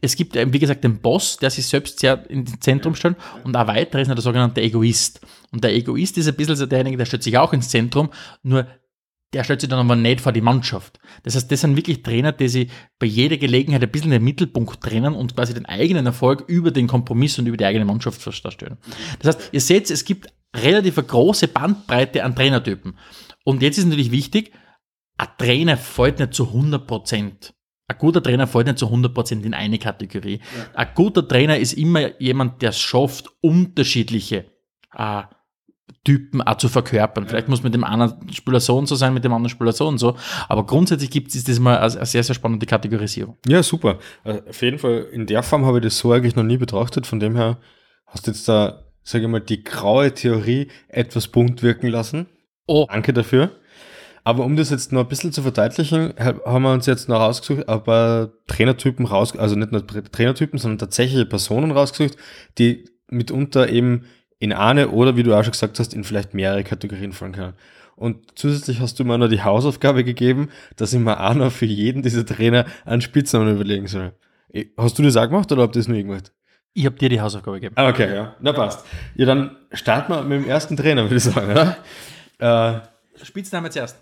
[0.00, 3.56] es gibt, eben, wie gesagt, den Boss, der sich selbst sehr ins Zentrum stellt und
[3.56, 5.20] ein weiterer ist der sogenannte Egoist.
[5.50, 8.10] Und der Egoist ist ein bisschen so derjenige, der stellt sich auch ins Zentrum,
[8.42, 8.66] nur
[9.34, 11.00] der stellt sich dann aber nicht vor die Mannschaft.
[11.24, 14.24] Das heißt, das sind wirklich Trainer, die sich bei jeder Gelegenheit ein bisschen in den
[14.24, 18.22] Mittelpunkt trennen und quasi den eigenen Erfolg über den Kompromiss und über die eigene Mannschaft
[18.22, 18.78] verstehen.
[19.18, 22.96] Das heißt, ihr seht, es gibt relativ eine große Bandbreite an Trainertypen.
[23.44, 24.52] Und jetzt ist natürlich wichtig,
[25.18, 27.54] ein Trainer fällt nicht zu 100 Prozent.
[27.86, 30.40] Ein guter Trainer fällt nicht zu 100% in eine Kategorie.
[30.74, 34.46] Ein guter Trainer ist immer jemand, der es schafft, unterschiedliche
[34.96, 35.22] äh,
[36.04, 37.26] Typen auch zu verkörpern.
[37.26, 39.88] Vielleicht muss mit dem einen Spieler so und so sein, mit dem anderen Spieler so
[39.88, 40.16] und so.
[40.48, 43.38] Aber grundsätzlich gibt es das mal als eine sehr, sehr spannende Kategorisierung.
[43.46, 43.98] Ja, super.
[44.22, 47.06] Also auf jeden Fall, in der Form habe ich das so eigentlich noch nie betrachtet.
[47.06, 47.58] Von dem her
[48.06, 52.26] hast du jetzt da, sage ich mal, die graue Theorie etwas bunt wirken lassen.
[52.66, 53.50] Oh, Danke dafür.
[54.24, 57.68] Aber um das jetzt noch ein bisschen zu verdeutlichen, haben wir uns jetzt noch rausgesucht,
[57.68, 62.16] ein paar Trainertypen raus, also nicht nur Trainertypen, sondern tatsächliche Personen rausgesucht,
[62.56, 64.06] die mitunter eben
[64.44, 67.54] in eine oder wie du auch schon gesagt hast, in vielleicht mehrere Kategorien fallen können.
[67.96, 71.66] Und zusätzlich hast du mir noch die Hausaufgabe gegeben, dass ich mir auch noch für
[71.66, 74.12] jeden dieser Trainer einen Spitznamen überlegen soll.
[74.76, 76.32] Hast du das auch gemacht oder habt ihr das nur ich gemacht?
[76.74, 77.74] ich habe dir die Hausaufgabe gegeben.
[77.78, 78.34] Ah, okay, ja.
[78.40, 78.84] Na passt.
[79.14, 81.76] Ja, dann starten wir mit dem ersten Trainer, würde ich sagen, oder?
[82.38, 83.96] Äh, Spitzname zuerst.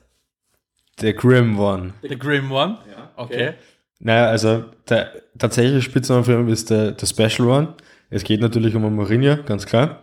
[1.00, 1.92] der Grim One.
[2.02, 2.78] Der Grim One.
[2.90, 3.52] Ja, okay.
[4.00, 7.74] Naja, also der tatsächliche Spitzname für ihn ist der, der Special One.
[8.08, 10.00] Es geht natürlich um Mourinho, ganz klar.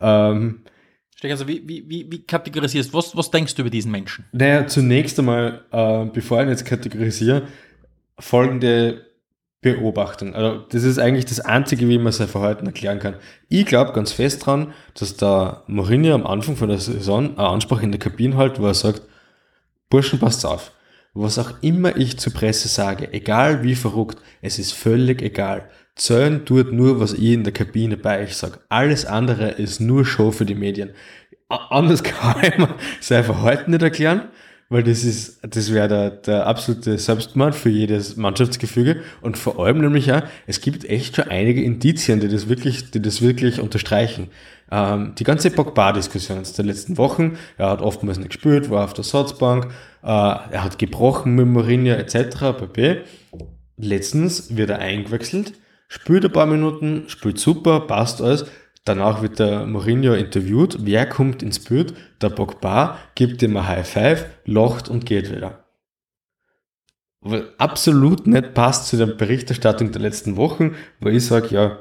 [0.00, 0.62] Ähm,
[1.22, 2.98] also wie, wie, wie, wie kategorisierst du?
[2.98, 4.24] Was, was denkst du über diesen Menschen?
[4.32, 7.42] naja, zunächst einmal, äh, bevor ich ihn jetzt kategorisiere,
[8.18, 9.06] folgende
[9.62, 10.34] Beobachtung.
[10.34, 13.16] Also das ist eigentlich das Einzige, wie man sein Verhalten erklären kann.
[13.48, 17.82] Ich glaube ganz fest dran, dass der Mourinho am Anfang von der Saison eine Ansprache
[17.82, 19.02] in der Kabine halt, wo er sagt,
[19.90, 20.72] Burschen, passt auf.
[21.12, 25.68] Was auch immer ich zur Presse sage, egal wie verrückt, es ist völlig egal.
[26.00, 28.60] Zählen tut nur, was ich in der Kabine bei euch sage.
[28.70, 30.90] Alles andere ist nur Show für die Medien.
[31.48, 32.54] Anders kann ich
[33.00, 34.22] sein Verhalten nicht erklären,
[34.70, 39.02] weil das ist, das wäre der, der absolute Selbstmord für jedes Mannschaftsgefüge.
[39.20, 43.02] Und vor allem nämlich auch, es gibt echt schon einige Indizien, die das wirklich, die
[43.02, 44.28] das wirklich unterstreichen.
[44.72, 49.04] Ähm, die ganze Pogba-Diskussion der letzten Wochen, er hat oftmals nicht gespielt, war auf der
[49.04, 49.66] Satzbank,
[50.02, 52.58] äh, er hat gebrochen mit Mourinho etc.
[52.58, 53.02] pp.
[53.76, 55.52] Letztens wird er eingewechselt,
[55.90, 58.46] spielt ein paar Minuten, spielt super, passt alles.
[58.84, 60.78] Danach wird der Mourinho interviewt.
[60.80, 61.94] Wer kommt ins Bild?
[62.22, 65.64] Der Pogba gibt ihm ein High Five, lacht und geht wieder.
[67.20, 71.78] Was absolut nicht passt zu der Berichterstattung der letzten Wochen, wo ich sage, ja,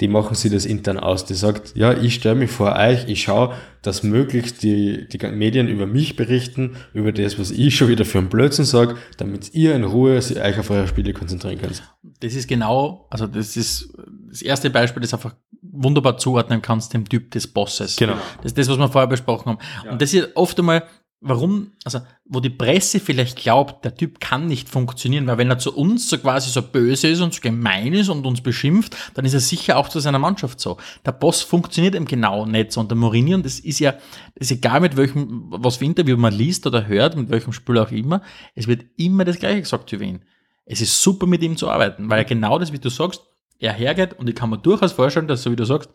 [0.00, 1.24] die machen sie das intern aus.
[1.24, 5.68] Die sagt, ja, ich stelle mich vor euch, ich schaue, dass möglichst die, die Medien
[5.68, 9.74] über mich berichten, über das, was ich schon wieder für einen Blödsinn sage, damit ihr
[9.74, 11.82] in Ruhe euch auf eure Spiele konzentrieren könnt.
[12.20, 13.92] Das ist genau, also das ist
[14.28, 17.96] das erste Beispiel, das einfach wunderbar zuordnen kannst dem Typ des Bosses.
[17.96, 18.14] Genau.
[18.38, 19.90] Das ist das, was wir vorher besprochen haben.
[19.90, 20.84] Und das ist oft einmal,
[21.24, 25.58] warum, also wo die Presse vielleicht glaubt, der Typ kann nicht funktionieren, weil wenn er
[25.58, 29.24] zu uns so quasi so böse ist und so gemein ist und uns beschimpft, dann
[29.24, 30.76] ist er sicher auch zu seiner Mannschaft so.
[31.04, 32.80] Der Boss funktioniert eben genau nicht so.
[32.80, 33.92] Und der Mourinho, das ist ja,
[34.34, 37.78] das ist egal mit welchem, was für Interview man liest oder hört, mit welchem Spiel
[37.78, 38.20] auch immer,
[38.54, 40.22] es wird immer das Gleiche gesagt zu Wien.
[40.66, 43.22] Es ist super mit ihm zu arbeiten, weil er genau das, wie du sagst,
[43.58, 45.88] er hergeht und ich kann mir durchaus vorstellen, dass so wie du sagst,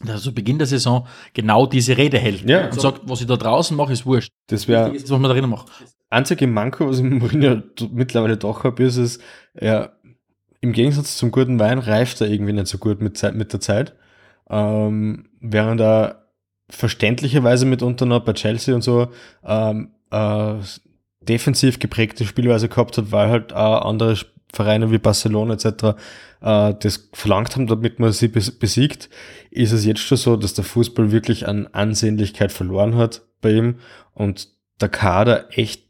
[0.00, 2.66] dass er zu Beginn der Saison genau diese Rede hält Ja.
[2.66, 4.30] und sagt, was ich da draußen mache, ist wurscht.
[4.48, 5.68] Das wäre Das was man da drinnen macht.
[6.10, 7.62] einzige Manko, was ich mit Mourinho
[7.92, 9.18] mittlerweile doch habe, ist es,
[9.54, 9.92] er
[10.60, 13.60] im Gegensatz zum guten Wein reift er irgendwie nicht so gut mit, Zeit, mit der
[13.60, 13.94] Zeit.
[14.48, 16.26] Ähm, während er
[16.70, 19.08] verständlicherweise mitunter noch bei Chelsea und so
[19.44, 20.54] ähm, äh,
[21.20, 24.16] defensiv geprägte Spielweise gehabt hat, weil halt auch andere
[24.52, 25.96] Vereine wie Barcelona etc.
[26.42, 29.08] Äh, das verlangt haben, damit man sie bes besiegt,
[29.50, 33.76] ist es jetzt schon so, dass der Fußball wirklich an Ansehnlichkeit verloren hat bei ihm
[34.14, 34.48] und
[34.80, 35.84] der Kader echt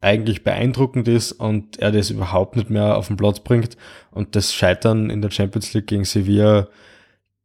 [0.00, 3.76] eigentlich beeindruckend ist und er das überhaupt nicht mehr auf den Platz bringt
[4.10, 6.68] und das Scheitern in der Champions League gegen Sevilla,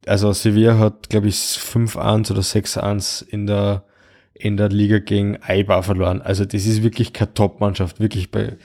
[0.06, 3.86] also Sevilla hat glaube ich 5-1 oder 6-1 in der
[4.34, 6.22] in der Liga gegen Eibar verloren.
[6.22, 8.56] Also das ist wirklich keine Top-Mannschaft, wirklich bei,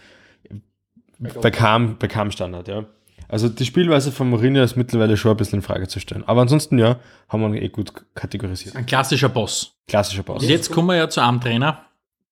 [1.18, 2.86] bei, kaum, bei kaum Standard, ja.
[3.34, 6.22] Also die Spielweise von Mourinho ist mittlerweile schon ein bisschen in Frage zu stellen.
[6.24, 8.76] Aber ansonsten ja, haben wir ihn eh gut kategorisiert.
[8.76, 9.74] Ein klassischer Boss.
[9.88, 10.44] Klassischer Boss.
[10.44, 11.84] Und jetzt kommen wir ja zu einem Trainer,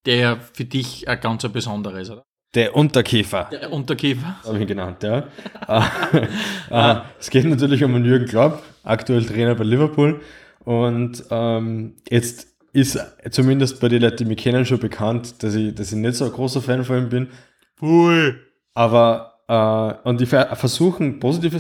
[0.07, 2.23] der für dich ein ganz besonderer ist, oder?
[2.55, 3.49] Der Unterkäfer.
[3.51, 4.37] Der Unterkiefer.
[4.45, 5.25] habe ich ihn genannt, ja.
[5.67, 6.21] Äh,
[6.71, 10.21] äh, es geht natürlich um den Jürgen Klopp, aktuell Trainer bei Liverpool.
[10.61, 15.75] Und ähm, jetzt ist zumindest bei den Leuten, die mich kennen, schon bekannt, dass ich,
[15.75, 17.29] dass ich nicht so ein großer Fan von ihm bin.
[17.75, 18.37] Pui.
[18.75, 21.59] Aber, äh, und die ver- versuchen, positive,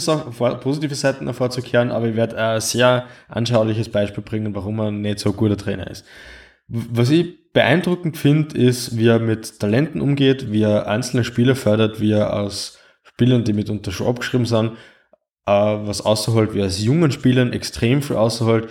[0.61, 5.31] positive Seiten hervorzukehren, aber ich werde ein sehr anschauliches Beispiel bringen, warum er nicht so
[5.31, 6.07] ein guter Trainer ist.
[6.69, 12.01] Was ich beeindruckend finde, ist, wie er mit Talenten umgeht, wie er einzelne Spieler fördert,
[12.01, 14.73] wie er aus Spielern, die mitunter schon abgeschrieben sind,
[15.45, 18.71] äh, was außerholt, wie er aus jungen Spielern extrem viel außerholt,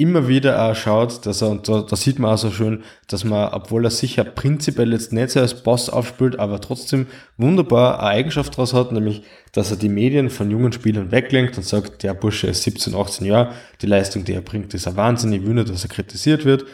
[0.00, 3.24] immer wieder auch schaut, dass er, und da, da sieht man auch so schön, dass
[3.24, 8.08] man, obwohl er sicher prinzipiell jetzt nicht so als Boss aufspielt, aber trotzdem wunderbar eine
[8.08, 9.22] Eigenschaft daraus hat, nämlich,
[9.52, 13.26] dass er die Medien von jungen Spielern weglenkt und sagt, der Bursche ist 17, 18
[13.26, 16.64] Jahre, die Leistung, die er bringt, ist ein Wahnsinn, ich will dass er kritisiert wird.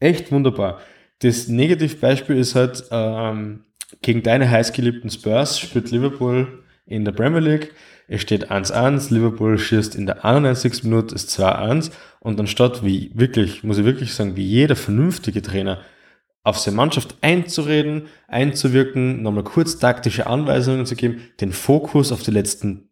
[0.00, 0.80] Echt wunderbar.
[1.18, 3.64] Das Negativbeispiel ist halt, ähm,
[4.00, 7.74] gegen deine heißgeliebten Spurs spielt Liverpool in der Premier League.
[8.08, 10.84] Es steht 1-1, Liverpool schießt in der 91.
[10.84, 11.90] Minute ist 2-1
[12.20, 15.80] und anstatt wie wirklich, muss ich wirklich sagen, wie jeder vernünftige Trainer
[16.44, 22.32] auf seine Mannschaft einzureden, einzuwirken, nochmal kurz taktische Anweisungen zu geben, den Fokus auf die
[22.32, 22.88] letzten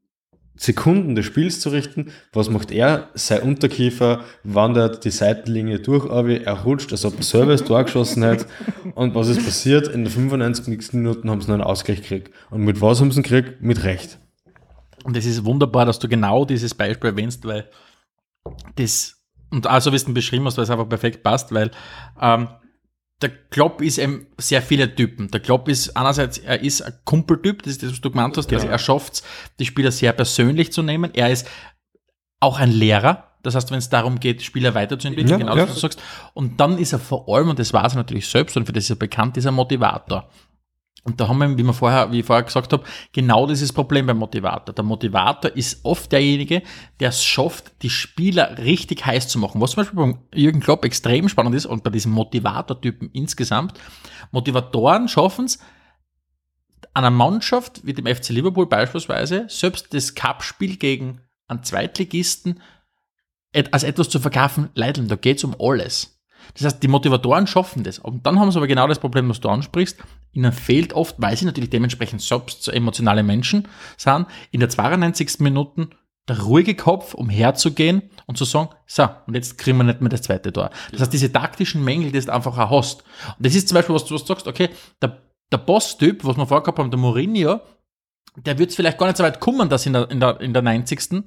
[0.61, 2.13] Sekunden des Spiels zu richten.
[2.35, 3.09] Was macht er?
[3.15, 7.83] Sein Unterkiefer wandert die Seitenlinie durch, aber er rutscht, als ob er selber das Tor
[7.83, 8.47] geschossen hat.
[8.95, 9.89] Und was ist passiert?
[9.89, 10.93] In der 95.
[10.93, 12.31] Minuten haben sie noch einen Ausgleich gekriegt.
[12.51, 13.63] Und mit was haben sie ihn gekriegt?
[13.63, 14.19] Mit Recht.
[15.05, 17.69] Und es ist wunderbar, dass du genau dieses Beispiel erwähnst, weil
[18.77, 21.71] das, und also wie du es beschrieben hast, weil es einfach perfekt passt, weil
[22.21, 22.49] ähm,
[23.23, 25.31] der Klopp ist eben sehr viele Typen.
[25.31, 28.53] Der Klopp ist einerseits, er ist ein Kumpeltyp, das ist das, was du gemeint hast,
[28.53, 29.23] also er schafft es,
[29.59, 31.11] die Spieler sehr persönlich zu nehmen.
[31.15, 31.47] Er ist
[32.41, 33.27] auch ein Lehrer.
[33.43, 35.67] Das heißt, wenn es darum geht, Spieler weiterzuentwickeln, Ja, genau ja.
[35.67, 36.03] was du sagst.
[36.35, 38.85] Und dann ist er vor allem, und das weiß er natürlich selbst, und für das
[38.85, 40.29] ist er bekannt, ist er Motivator.
[41.03, 44.07] Und da haben wir, wie, wir vorher, wie ich vorher gesagt habe, genau dieses Problem
[44.07, 44.75] beim Motivator.
[44.75, 46.63] Der Motivator ist oft derjenige,
[47.01, 49.61] der es schafft, die Spieler richtig heiß zu machen.
[49.61, 53.79] Was zum Beispiel beim Jürgen Klopp extrem spannend ist und bei diesem Motivator-Typen insgesamt,
[54.31, 55.59] Motivatoren schaffen es,
[56.93, 62.61] einer Mannschaft wie dem FC Liverpool beispielsweise, selbst das Cup-Spiel gegen einen Zweitligisten
[63.73, 66.20] als etwas zu verkaufen, Leidl, da geht's um alles.
[66.55, 67.99] Das heißt, die Motivatoren schaffen das.
[67.99, 69.99] Und dann haben sie aber genau das Problem, was du ansprichst.
[70.33, 75.41] Ihnen fehlt oft, weil sie natürlich dementsprechend selbst so emotionale Menschen sind, in der 92.
[75.41, 75.91] Minuten
[76.29, 80.11] der ruhige Kopf, um herzugehen und zu sagen, so, und jetzt kriegen wir nicht mehr
[80.11, 80.71] das zweite Tor.
[80.93, 83.03] Das heißt, diese taktischen Mängel, die du einfach auch hast.
[83.37, 84.69] Und das ist zum Beispiel, was du was sagst, okay,
[85.03, 85.21] der,
[85.51, 87.61] der Boss-Typ, was wir vorher gehabt haben, der Mourinho,
[88.37, 90.53] der wird es vielleicht gar nicht so weit kommen, dass in der, in der, in
[90.53, 91.25] der 90.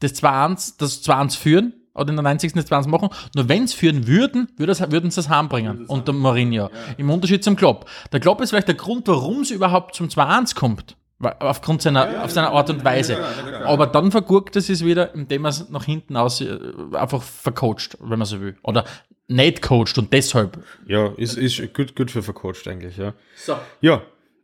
[0.00, 2.52] das 2-1, das 2-1 führen oder in der 90.
[2.54, 3.08] das 2-1 machen.
[3.34, 6.70] Nur wenn es führen würden, würde es- würden sie es heimbringen unter Mourinho.
[6.96, 7.88] Im Unterschied zum Klopp.
[8.12, 10.96] Der Klopp ist vielleicht der Grund, warum es überhaupt zum 2-1 kommt.
[11.38, 13.18] Aufgrund seiner, auf seiner Art und Weise.
[13.66, 16.58] Aber dann vergurkt es es wieder, indem er es nach hinten aus äh,
[16.94, 18.56] einfach vercoacht, wenn man so will.
[18.62, 18.84] Oder
[19.28, 20.58] nicht coacht und deshalb.
[20.86, 23.12] Ja, ist, ist gut, gut für vercoacht eigentlich, ja.
[23.36, 23.54] So.
[23.82, 24.00] Ja,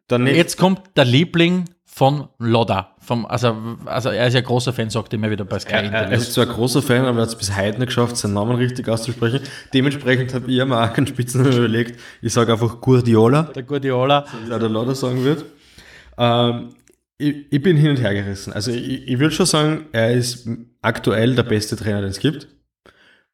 [0.08, 2.94] Dann nicht, Jetzt kommt der Liebling von Lodda.
[3.00, 6.12] Vom, also, also er ist ja großer Fan, sagt immer wieder bei Sky er, er
[6.12, 8.56] ist zwar ein großer Fan, aber er hat es bis heute nicht geschafft, seinen Namen
[8.56, 9.40] richtig auszusprechen.
[9.72, 11.98] Dementsprechend habe ich mir auch keinen Spitznamen überlegt.
[12.20, 14.26] Ich sage einfach Guardiola, Der Guardiola.
[14.46, 15.44] wie auch der Lauder sagen wird.
[16.18, 16.74] Ähm,
[17.18, 18.52] ich, ich bin hin und her gerissen.
[18.52, 20.48] Also ich, ich würde schon sagen, er ist
[20.82, 22.48] aktuell der beste Trainer, den es gibt.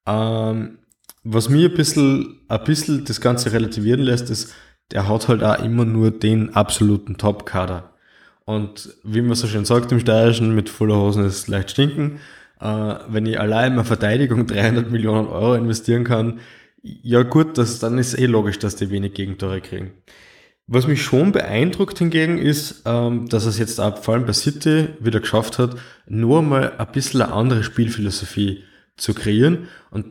[0.07, 0.79] Ähm,
[1.25, 4.53] was mir ein bisschen, ein bisschen das Ganze relativieren lässt, ist,
[4.93, 7.90] der hat halt auch immer nur den absoluten Top-Kader.
[8.45, 12.18] Und wie man so schön sagt im Steirischen, mit voller Hosen ist es leicht stinken.
[12.61, 16.40] Äh, wenn ich allein in Verteidigung 300 Millionen Euro investieren kann,
[16.82, 19.93] ja gut, das, dann ist eh logisch, dass die wenig Gegentore kriegen.
[20.66, 24.32] Was mich schon beeindruckt hingegen ist, ähm, dass er es jetzt auch vor allem bei
[24.32, 25.76] City wieder geschafft hat,
[26.07, 28.64] nur mal ein bisschen eine andere Spielphilosophie
[29.03, 30.07] zu kreieren und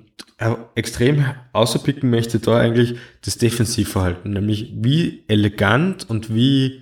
[0.76, 1.24] extrem
[1.54, 6.82] außerpicken möchte da eigentlich das Defensivverhalten, nämlich wie elegant und wie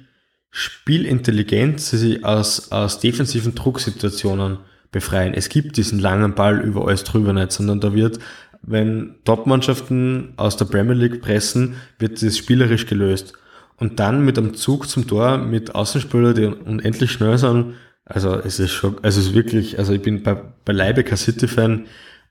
[0.49, 4.57] spielintelligent sie sich aus, aus defensiven Drucksituationen
[4.91, 5.36] befreien.
[5.36, 8.18] Es gibt diesen langen Ball über alles drüber nicht, sondern da wird,
[8.64, 13.34] wenn Top-Mannschaften aus der Premier League pressen, wird das spielerisch gelöst.
[13.78, 17.76] Und dann mit einem Zug zum Tor, mit Außenspieler, die unendlich schnell sind,
[18.10, 20.36] also es ist schon, es ist wirklich, also ich bin bei,
[20.66, 21.86] Leibe kein City-Fan,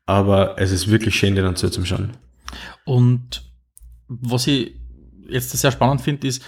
[0.07, 2.11] aber es ist wirklich schön, den zu zum Schauen.
[2.85, 3.45] Und
[4.09, 4.75] was ich
[5.29, 6.43] jetzt sehr spannend finde, ist,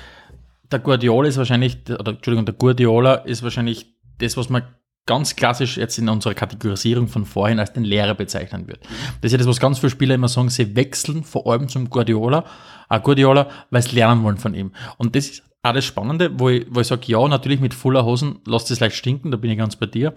[0.70, 4.62] der Guardiola ist wahrscheinlich, oder Entschuldigung, der Guardiola ist wahrscheinlich das, was man
[5.06, 8.80] ganz klassisch jetzt in unserer Kategorisierung von vorhin als den Lehrer bezeichnen wird.
[9.20, 11.88] Das ist ja das, was ganz viele Spieler immer sagen, sie wechseln vor allem zum
[11.88, 12.44] Guardiola,
[12.88, 14.72] äh Guardiola, weil sie lernen wollen von ihm.
[14.98, 18.04] Und das ist auch das Spannende, wo ich, wo ich sage, ja, natürlich mit voller
[18.04, 20.14] Hosen lasst es leicht stinken, da bin ich ganz bei dir.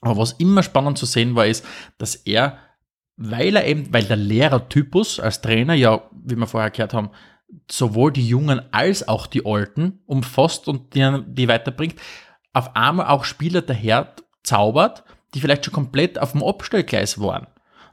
[0.00, 1.64] Aber was immer spannend zu sehen war, ist,
[1.98, 2.58] dass er,
[3.16, 7.10] weil er eben, weil der Lehrertypus als Trainer ja, wie wir vorher gehört haben,
[7.70, 11.96] sowohl die Jungen als auch die Alten umfasst und die, die weiterbringt,
[12.52, 15.04] auf einmal auch Spieler daher zaubert,
[15.34, 17.46] die vielleicht schon komplett auf dem Abstellgleis waren.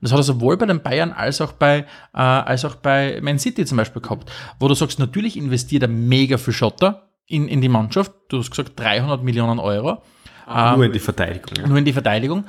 [0.03, 3.39] Das hat er sowohl bei den Bayern als auch bei, äh, als auch bei Man
[3.39, 7.61] City zum Beispiel gehabt, wo du sagst, natürlich investiert er mega viel Schotter in, in
[7.61, 8.11] die Mannschaft.
[8.27, 10.01] Du hast gesagt 300 Millionen Euro.
[10.47, 11.55] Ähm, Nur in die Verteidigung.
[11.57, 11.67] Ja.
[11.67, 12.45] nur in die Verteidigung.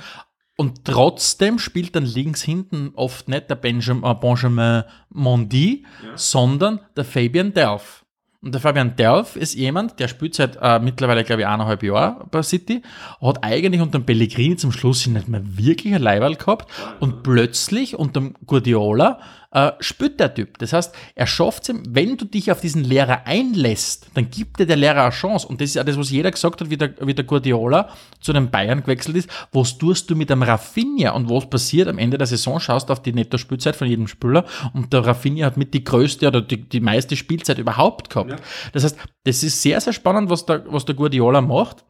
[0.56, 5.84] Und trotzdem spielt dann links hinten oft nicht der Benjamin, äh, Benjamin Mondi,
[6.14, 8.03] sondern der Fabian Delph.
[8.44, 12.28] Und der Fabian Delph ist jemand, der spielt seit äh, mittlerweile, glaube ich, eineinhalb Jahren
[12.30, 12.82] bei City,
[13.22, 16.70] hat eigentlich unter dem Pellegrini zum Schluss nicht mehr wirklich ein Leiberl gehabt
[17.00, 19.18] und plötzlich unter dem Guardiola
[19.54, 20.58] äh, spürt der Typ.
[20.58, 24.66] Das heißt, er schafft es, wenn du dich auf diesen Lehrer einlässt, dann gibt dir
[24.66, 25.46] der Lehrer eine Chance.
[25.46, 27.88] Und das ist ja das, was jeder gesagt hat, wie der, wie der Guardiola
[28.20, 29.30] zu den Bayern gewechselt ist.
[29.52, 32.58] Was tust du mit einem Rafinha und was passiert am Ende der Saison?
[32.58, 36.42] Schaust auf die Netto-Spielzeit von jedem Spieler und der Rafinha hat mit die größte oder
[36.42, 38.42] die, die meiste Spielzeit überhaupt gehabt.
[38.72, 41.84] Das heißt, das ist sehr, sehr spannend, was der, was der Guardiola macht,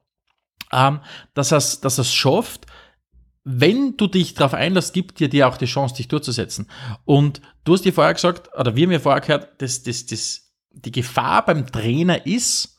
[0.71, 1.01] ähm,
[1.33, 2.67] dass er es dass er's schafft,
[3.45, 6.67] wenn du dich darauf einlässt, gibt dir dir auch die Chance, dich durchzusetzen.
[7.05, 10.53] Und du hast dir vorher gesagt, oder wir haben ja vorher gehört, dass, dass, dass
[10.73, 12.75] die Gefahr beim Trainer ist,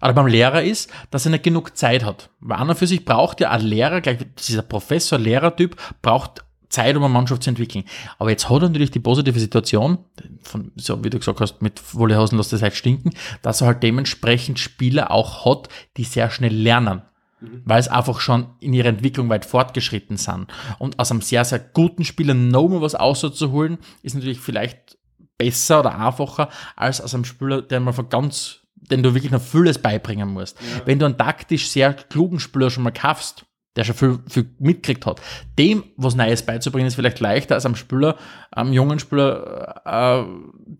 [0.00, 2.30] oder beim Lehrer ist, dass er nicht genug Zeit hat.
[2.40, 7.02] Weil an und für sich braucht ja ein Lehrer, gleich dieser Professor-Lehrer-Typ, braucht Zeit, um
[7.02, 7.84] eine Mannschaft zu entwickeln.
[8.18, 9.98] Aber jetzt hat er natürlich die positive Situation,
[10.42, 13.10] von, so wie du gesagt hast, mit Wollehausen lässt das halt stinken,
[13.42, 17.02] dass er halt dementsprechend Spieler auch hat, die sehr schnell lernen
[17.40, 20.46] weil es einfach schon in ihrer Entwicklung weit fortgeschritten sind.
[20.78, 24.98] Und aus einem sehr, sehr guten Spieler nochmal was auszuholen, ist natürlich vielleicht
[25.36, 29.40] besser oder einfacher, als aus einem Spieler, der mal von ganz, den du wirklich noch
[29.40, 30.58] vieles beibringen musst.
[30.84, 33.44] Wenn du einen taktisch sehr klugen Spieler schon mal kaufst,
[33.76, 35.20] der schon viel, viel mitgekriegt hat,
[35.58, 38.16] dem was Neues beizubringen, ist vielleicht leichter als einem Spieler,
[38.50, 40.24] einem jungen Spieler, äh,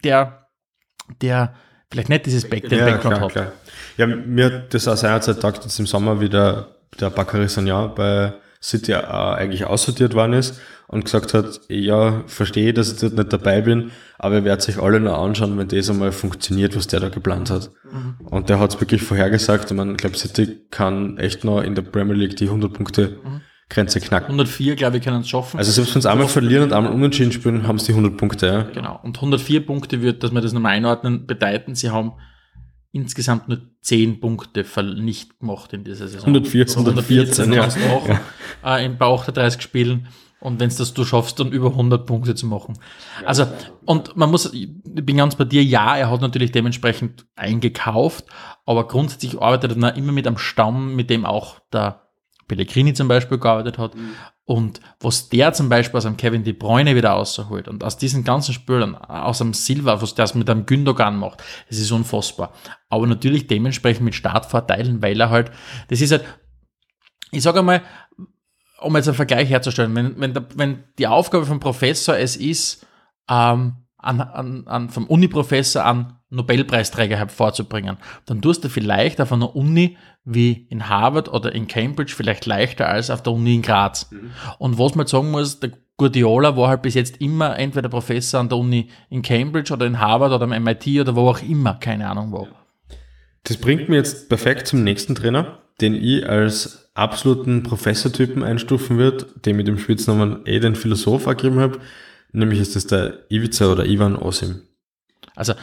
[0.05, 0.49] der,
[1.23, 1.55] der
[1.91, 3.33] vielleicht nicht dieses Back, den Background hat.
[3.33, 3.53] klar.
[3.99, 6.69] Ja, mir hat das aus seiner Zeit taugt, jetzt im Sommer wieder
[7.01, 8.33] der Bakary Sagnan bei
[8.63, 13.33] City äh, eigentlich aussortiert worden ist und gesagt hat, ja, verstehe, dass ich dort nicht
[13.33, 17.01] dabei bin, aber ihr werdet euch alle noch anschauen, wenn das einmal funktioniert, was der
[17.01, 17.71] da geplant hat.
[18.25, 19.71] Und der hat es wirklich vorhergesagt.
[19.71, 23.19] Ich meine, ich glaube, City kann echt noch in der Premier League die 100 Punkte
[23.69, 24.29] Grenze knacken.
[24.29, 25.59] 104, glaube ich, können es schaffen.
[25.59, 28.47] Also selbst wenn sie einmal verlieren und einmal unentschieden spielen, haben sie die 100 Punkte.
[28.47, 28.63] Ja.
[28.63, 28.99] Genau.
[29.03, 32.13] Und 104 Punkte wird, dass wir das nochmal einordnen, bedeuten, sie haben
[33.03, 36.29] insgesamt nur 10 Punkte ver- nicht gemacht in dieser Saison.
[36.29, 37.69] 104 ist 114, ja.
[37.93, 38.09] auch
[38.65, 40.09] äh, in bei 38 Spielen.
[40.41, 42.79] Und wenn es das du schaffst, dann über 100 Punkte zu machen.
[43.25, 43.47] Also,
[43.85, 48.25] und man muss, ich bin ganz bei dir, ja, er hat natürlich dementsprechend eingekauft,
[48.65, 52.03] aber grundsätzlich arbeitet er immer mit einem Stamm, mit dem auch der
[52.47, 53.93] Pellegrini zum Beispiel gearbeitet hat.
[54.49, 58.25] Und was der zum Beispiel aus einem Kevin De Bruyne wieder rausholt und aus diesen
[58.25, 62.55] ganzen Spielern, aus einem Silva, was der mit einem Gündogan macht, es ist unfassbar.
[62.89, 65.51] Aber natürlich dementsprechend mit Startvorteilen, weil er halt,
[65.89, 66.25] das ist halt,
[67.31, 67.83] ich sage einmal,
[68.81, 72.87] um jetzt einen Vergleich herzustellen, wenn, wenn, der, wenn die Aufgabe vom Professor es ist,
[73.29, 79.57] ähm, an, an, an, vom Uni-Professor an Nobelpreisträger hervorzubringen, dann tust du vielleicht auf einer
[79.57, 84.11] Uni wie in Harvard oder in Cambridge vielleicht leichter als auf der Uni in Graz.
[84.11, 84.31] Mhm.
[84.59, 88.49] Und was man sagen muss, der Guardiola war halt bis jetzt immer entweder Professor an
[88.49, 92.09] der Uni in Cambridge oder in Harvard oder am MIT oder wo auch immer, keine
[92.09, 92.47] Ahnung wo.
[93.45, 99.27] Das bringt mir jetzt perfekt zum nächsten Trainer, den ich als absoluten Professortypen einstufen würde,
[99.45, 101.79] den mit dem Spitznamen eh den Philosoph gegeben habe,
[102.33, 104.63] nämlich ist das der Ivica oder Ivan Osim.
[105.35, 105.55] Also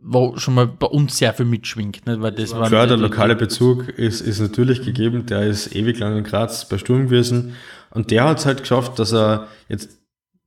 [0.00, 2.06] wo schon mal bei uns sehr viel mitschwingt.
[2.06, 2.20] Nicht?
[2.20, 6.24] Weil das Klar, der lokale Bezug ist, ist natürlich gegeben, der ist ewig lang in
[6.24, 7.54] Graz bei Sturm gewesen
[7.90, 9.98] und der hat es halt geschafft, dass er jetzt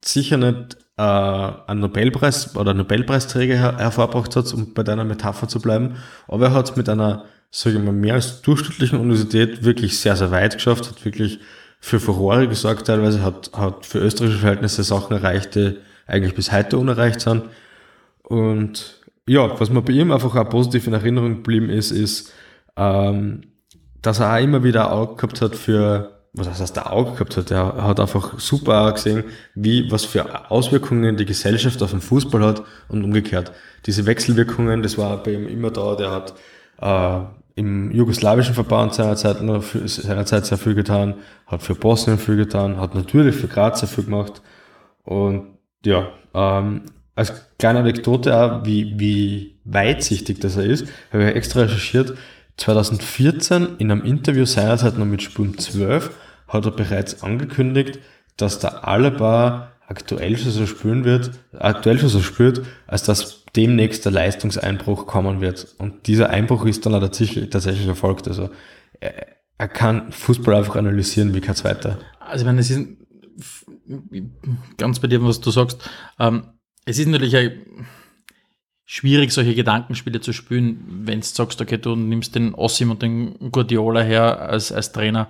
[0.03, 5.59] sicher nicht äh, einen Nobelpreis oder Nobelpreisträger her hervorgebracht hat, um bei deiner Metapher zu
[5.59, 5.97] bleiben,
[6.27, 10.15] aber er hat es mit einer, sage ich mal, mehr als durchschnittlichen Universität wirklich sehr,
[10.15, 11.39] sehr weit geschafft, hat wirklich
[11.79, 15.77] für Furore gesorgt teilweise, hat, hat für österreichische Verhältnisse Sachen erreicht, die
[16.07, 17.43] eigentlich bis heute unerreicht sind
[18.23, 19.00] und
[19.31, 22.33] ja, was mir bei ihm einfach auch positiv in Erinnerung geblieben ist, ist,
[22.75, 23.43] ähm,
[24.01, 27.37] dass er auch immer wieder ein Auge gehabt hat für, was heißt, der Auge gehabt
[27.37, 29.23] hat, er hat einfach super gesehen,
[29.55, 33.53] wie, was für Auswirkungen die Gesellschaft auf den Fußball hat und umgekehrt.
[33.85, 36.33] Diese Wechselwirkungen, das war bei ihm immer da, der hat
[36.81, 37.25] äh,
[37.55, 41.15] im jugoslawischen Verband seinerzeit, noch für, seinerzeit sehr viel getan,
[41.47, 44.41] hat für Bosnien viel getan, hat natürlich für Graz sehr viel gemacht
[45.05, 46.81] und ja, ähm,
[47.15, 52.17] als kleine Anekdote auch, wie, wie weitsichtig das er ist, habe ich extra recherchiert.
[52.57, 56.11] 2014 in einem Interview seinerzeit noch mit Spun 12
[56.47, 57.99] hat er bereits angekündigt,
[58.37, 64.05] dass der Alaba aktuell schon so spüren wird, aktuell schon so spürt, als dass demnächst
[64.05, 65.75] der Leistungseinbruch kommen wird.
[65.77, 68.27] Und dieser Einbruch ist dann tatsächlich, tatsächlich erfolgt.
[68.27, 68.49] Also
[68.99, 71.99] er, er kann Fußball einfach analysieren wie kein zweiter.
[72.19, 72.87] Also ich meine, es ist
[74.77, 75.89] ganz bei dir, was du sagst,
[76.19, 76.43] ähm,
[76.85, 77.51] es ist natürlich
[78.85, 83.51] schwierig, solche Gedankenspiele zu spielen, wenn du sagst, okay, du nimmst den Ossim und den
[83.51, 85.29] Guardiola her als, als Trainer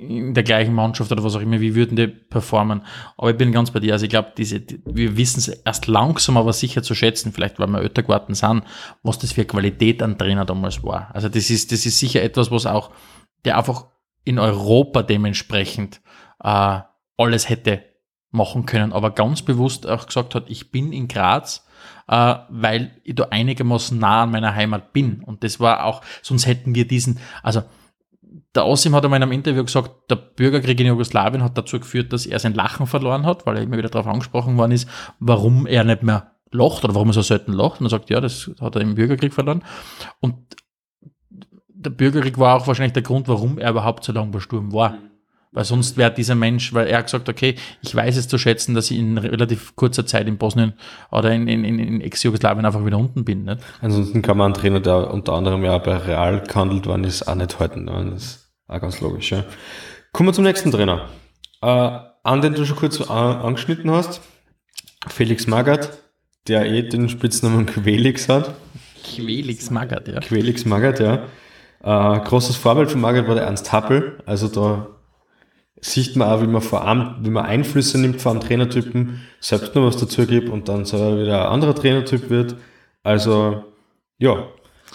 [0.00, 2.82] in der gleichen Mannschaft oder was auch immer, wie würden die performen?
[3.18, 3.92] Aber ich bin ganz bei dir.
[3.92, 7.58] Also ich glaube, diese, die, wir wissen es erst langsam, aber sicher zu schätzen, vielleicht
[7.58, 8.64] weil wir älter geworden sind,
[9.02, 11.10] was das für Qualität an Trainer damals war.
[11.14, 12.90] Also das ist, das ist sicher etwas, was auch,
[13.44, 13.86] der einfach
[14.24, 16.00] in Europa dementsprechend
[16.42, 16.80] äh,
[17.16, 17.84] alles hätte
[18.30, 21.66] machen können, aber ganz bewusst auch gesagt hat, ich bin in Graz,
[22.08, 25.22] äh, weil ich da einigermaßen nah an meiner Heimat bin.
[25.24, 27.62] Und das war auch, sonst hätten wir diesen, also
[28.54, 32.12] der Osim hat einmal in einem Interview gesagt, der Bürgerkrieg in Jugoslawien hat dazu geführt,
[32.12, 34.88] dass er sein Lachen verloren hat, weil er immer wieder darauf angesprochen worden ist,
[35.20, 37.80] warum er nicht mehr lacht oder warum er so selten lacht.
[37.80, 39.62] Und er sagt, ja, das hat er im Bürgerkrieg verloren.
[40.20, 40.36] Und
[41.68, 44.98] der Bürgerkrieg war auch wahrscheinlich der Grund, warum er überhaupt so lange bei Sturm war.
[45.52, 48.74] Weil sonst wäre dieser Mensch, weil er hat gesagt, okay, ich weiß es zu schätzen,
[48.74, 50.74] dass ich in relativ kurzer Zeit in Bosnien
[51.10, 53.44] oder in, in, in Ex-Jugoslawien einfach wieder unten bin.
[53.44, 53.58] Nicht?
[53.80, 57.34] Ansonsten kann man einen Trainer, der unter anderem ja bei Real gehandelt worden ist, auch
[57.34, 57.86] nicht halten.
[57.86, 58.10] Ne?
[58.12, 59.32] Das ist auch ganz logisch.
[59.32, 59.44] Ja.
[60.12, 61.08] Kommen wir zum nächsten Trainer.
[61.62, 64.20] Äh, an den du schon kurz angeschnitten hast,
[65.08, 65.98] Felix Magath,
[66.46, 68.54] der eh den Spitznamen Quelix hat.
[69.02, 70.20] Quelix Magath, ja.
[70.20, 71.24] Quelix Magath, ja.
[71.82, 74.99] Äh, großes Vorbild von Magath war der Ernst Happel, also da
[75.80, 79.74] sieht man auch, wie man vor allem, wie man Einflüsse nimmt von einem Trainertypen, selbst
[79.74, 82.56] nur was dazu gibt und dann selber wieder ein anderer Trainertyp wird.
[83.02, 83.64] Also,
[84.18, 84.46] ja,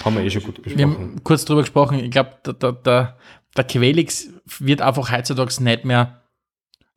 [0.04, 0.78] haben wir eh schon gut besprochen.
[0.78, 3.18] Wir haben kurz drüber gesprochen, ich glaube, der, der, der,
[3.56, 4.30] der Quelix
[4.60, 6.22] wird einfach heutzutage nicht mehr,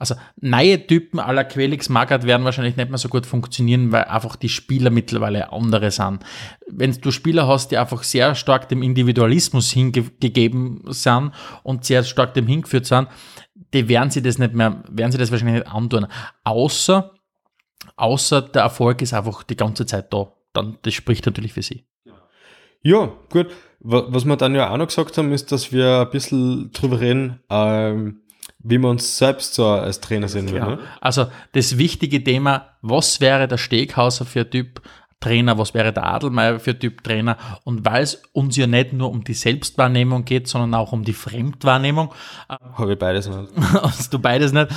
[0.01, 4.37] also neue Typen aller Quelix Magath werden wahrscheinlich nicht mehr so gut funktionieren, weil einfach
[4.37, 6.25] die Spieler mittlerweile andere sind.
[6.69, 11.33] Wenn du Spieler hast, die einfach sehr stark dem Individualismus hingegeben sind
[11.65, 13.09] und sehr stark dem hingeführt sind,
[13.75, 16.07] die werden sie das nicht mehr, werden sie das wahrscheinlich nicht antun.
[16.45, 17.15] Außer,
[17.97, 20.33] außer der Erfolg ist einfach die ganze Zeit da.
[20.53, 21.85] Dann, das spricht natürlich für sie.
[22.83, 23.49] Ja, gut.
[23.81, 27.41] Was wir dann ja auch noch gesagt haben, ist, dass wir ein bisschen drüber reden,
[27.49, 28.23] ähm,
[28.59, 30.71] wie wir uns selbst so als Trainer sehen würden.
[30.71, 30.79] Ne?
[31.01, 34.83] Also das wichtige Thema, was wäre der Steghauser für ein Typ,
[35.21, 39.11] Trainer, was wäre der Adelmeier für Typ Trainer und weil es uns ja nicht nur
[39.11, 42.13] um die Selbstwahrnehmung geht, sondern auch um die Fremdwahrnehmung.
[42.49, 43.51] Habe ich beides nicht.
[43.57, 44.69] Hast du beides nicht?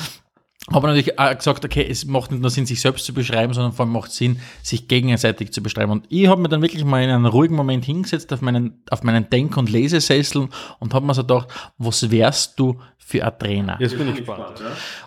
[0.70, 3.74] habe natürlich auch gesagt, okay, es macht nicht nur Sinn, sich selbst zu beschreiben, sondern
[3.74, 5.92] vor allem macht Sinn, sich gegenseitig zu beschreiben.
[5.92, 9.04] Und ich habe mir dann wirklich mal in einem ruhigen Moment hingesetzt auf meinen, auf
[9.04, 13.78] meinen Denk- und Lesesessel und habe mir so gedacht, was wärst du für ein Trainer?
[13.80, 14.62] Jetzt bin ich gespannt.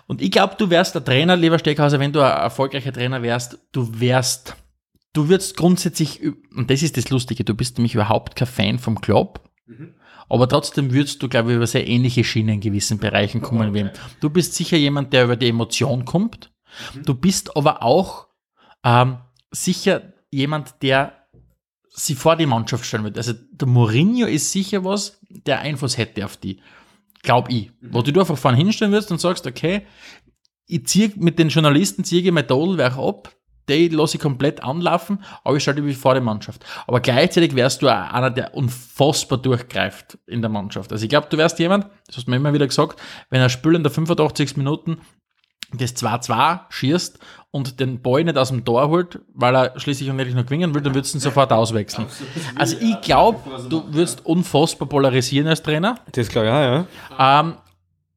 [0.07, 3.57] Und ich glaube, du wärst der Trainer, lieber Steckhauser, wenn du ein erfolgreicher Trainer wärst,
[3.71, 4.55] du wärst,
[5.15, 6.21] du würdest grundsätzlich,
[6.55, 9.49] und das ist das Lustige, du bist nämlich überhaupt kein Fan vom Club,
[10.29, 13.79] aber trotzdem würdest du, glaube ich, über sehr ähnliche Schienen in gewissen Bereichen kommen wie
[13.79, 13.91] ihm.
[14.19, 16.51] Du bist sicher jemand, der über die Emotion kommt.
[17.03, 18.27] Du bist aber auch
[18.83, 19.17] ähm,
[19.51, 21.13] sicher jemand, der
[21.89, 23.17] sie vor die Mannschaft stellen wird.
[23.17, 26.61] Also der Mourinho ist sicher was, der Einfluss hätte auf die.
[27.21, 27.71] Glaube ich.
[27.81, 29.85] Wo du einfach vorne hinstellen wirst und sagst, okay,
[30.67, 33.34] ich ziehe mit den Journalisten, ziehe ich mein Todelwerk ab,
[33.69, 36.65] die lasse ich komplett anlaufen, aber ich schalte mich vor die Mannschaft.
[36.87, 40.91] Aber gleichzeitig wärst du auch einer, der unfassbar durchgreift in der Mannschaft.
[40.91, 43.49] Also ich glaube, du wärst jemand, das hast du mir immer wieder gesagt, wenn ein
[43.49, 44.57] Spiel in der 85.
[44.57, 45.01] Minuten
[45.73, 47.19] das 2-2 schießt
[47.51, 50.73] und den Ball nicht aus dem Tor holt, weil er schließlich und endlich noch gewinnen
[50.73, 52.07] will, dann würdest du ihn sofort auswechseln.
[52.55, 53.39] Also ich glaube,
[53.69, 55.99] du würdest unfassbar polarisieren als Trainer.
[56.11, 56.87] Das glaube ich auch,
[57.17, 57.39] ja.
[57.39, 57.55] Ähm,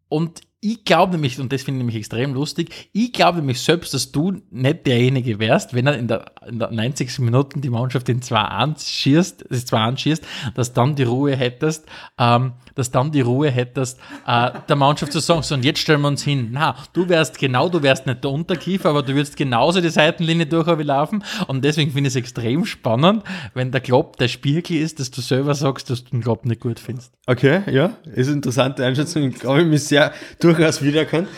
[0.09, 3.95] und ich glaube nämlich, und das finde ich nämlich extrem lustig, ich glaube nämlich selbst,
[3.95, 7.19] dass du nicht derjenige wärst, wenn er in der, in der 90.
[7.21, 11.87] Minuten die Mannschaft in 2-1 schießt, das 2-1 schießt, dass dann die Ruhe hättest,
[12.19, 16.01] ähm, dass dann die Ruhe hättest, äh, der Mannschaft zu sagen, so und jetzt stellen
[16.01, 16.49] wir uns hin.
[16.53, 20.47] Na, du wärst genau, du wärst nicht der Unterkiefer, aber du würdest genauso die Seitenlinie
[20.47, 23.23] durchlaufen und deswegen finde ich es extrem spannend,
[23.55, 26.61] wenn der Klopp der Spiegel ist, dass du selber sagst, dass du den Klopp nicht
[26.61, 27.13] gut findest.
[27.27, 29.31] Okay, ja, ist eine interessante Einschätzung.
[29.31, 31.29] Glaube, ich mich sehr durchaus wiedererkannt.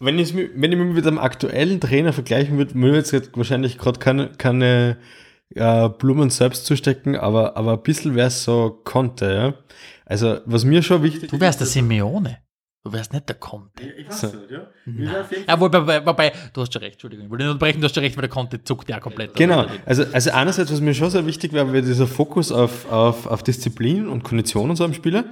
[0.00, 3.36] Wenn ich, mich- wenn ich mich mit einem aktuellen Trainer vergleichen würde, würde ich jetzt
[3.36, 4.96] wahrscheinlich gerade keine, keine
[5.54, 9.54] äh, Blumen selbst zustecken, aber, aber ein bisschen wäre es so konnte, ja.
[10.06, 12.38] Also, was mir schon wichtig Du wärst der Simeone.
[12.84, 13.82] Du wärst nicht der Conte.
[13.98, 14.68] Ich weiß nicht, ja.
[15.48, 17.94] Ja, wobei, wobei, wobei, du hast schon recht, Entschuldigung, ich wollte nicht unterbrechen, du hast
[17.94, 19.34] schon recht, weil der Conte zuckt ja komplett.
[19.34, 23.26] Genau, also, also einerseits, was mir schon sehr wichtig wäre, wäre dieser Fokus auf, auf,
[23.26, 25.24] auf Disziplin und Kondition und so am Spieler.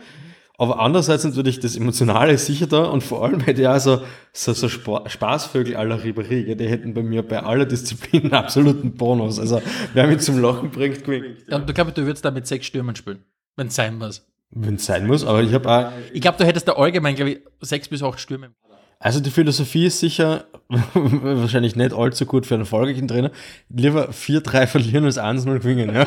[0.58, 4.02] Aber andererseits natürlich das Emotionale ist sicher da und vor allem hätte ich auch so,
[4.32, 8.92] so, so Spa Spaßvögel aller Ribéry, die hätten bei mir bei aller Disziplin einen absoluten
[8.92, 9.38] Bonus.
[9.38, 9.60] Also
[9.92, 11.38] wer mich zum Lachen bringt, gewinnt.
[11.48, 13.22] Ja, und du glaube, du würdest da mit sechs Stürmen spielen,
[13.56, 14.26] wenn es sein muss.
[14.50, 17.32] Wenn es sein muss, aber ich habe auch, Ich glaube, du hättest da allgemein, glaube
[17.32, 18.50] ich, sechs bis acht Stürme.
[18.98, 20.46] also die Philosophie ist sicher
[20.94, 23.30] wahrscheinlich nicht allzu gut für einen erfolgreichen Trainer.
[23.68, 25.94] Lieber 4-3 verlieren als 1-0 gewinnen.
[25.94, 26.06] Ja?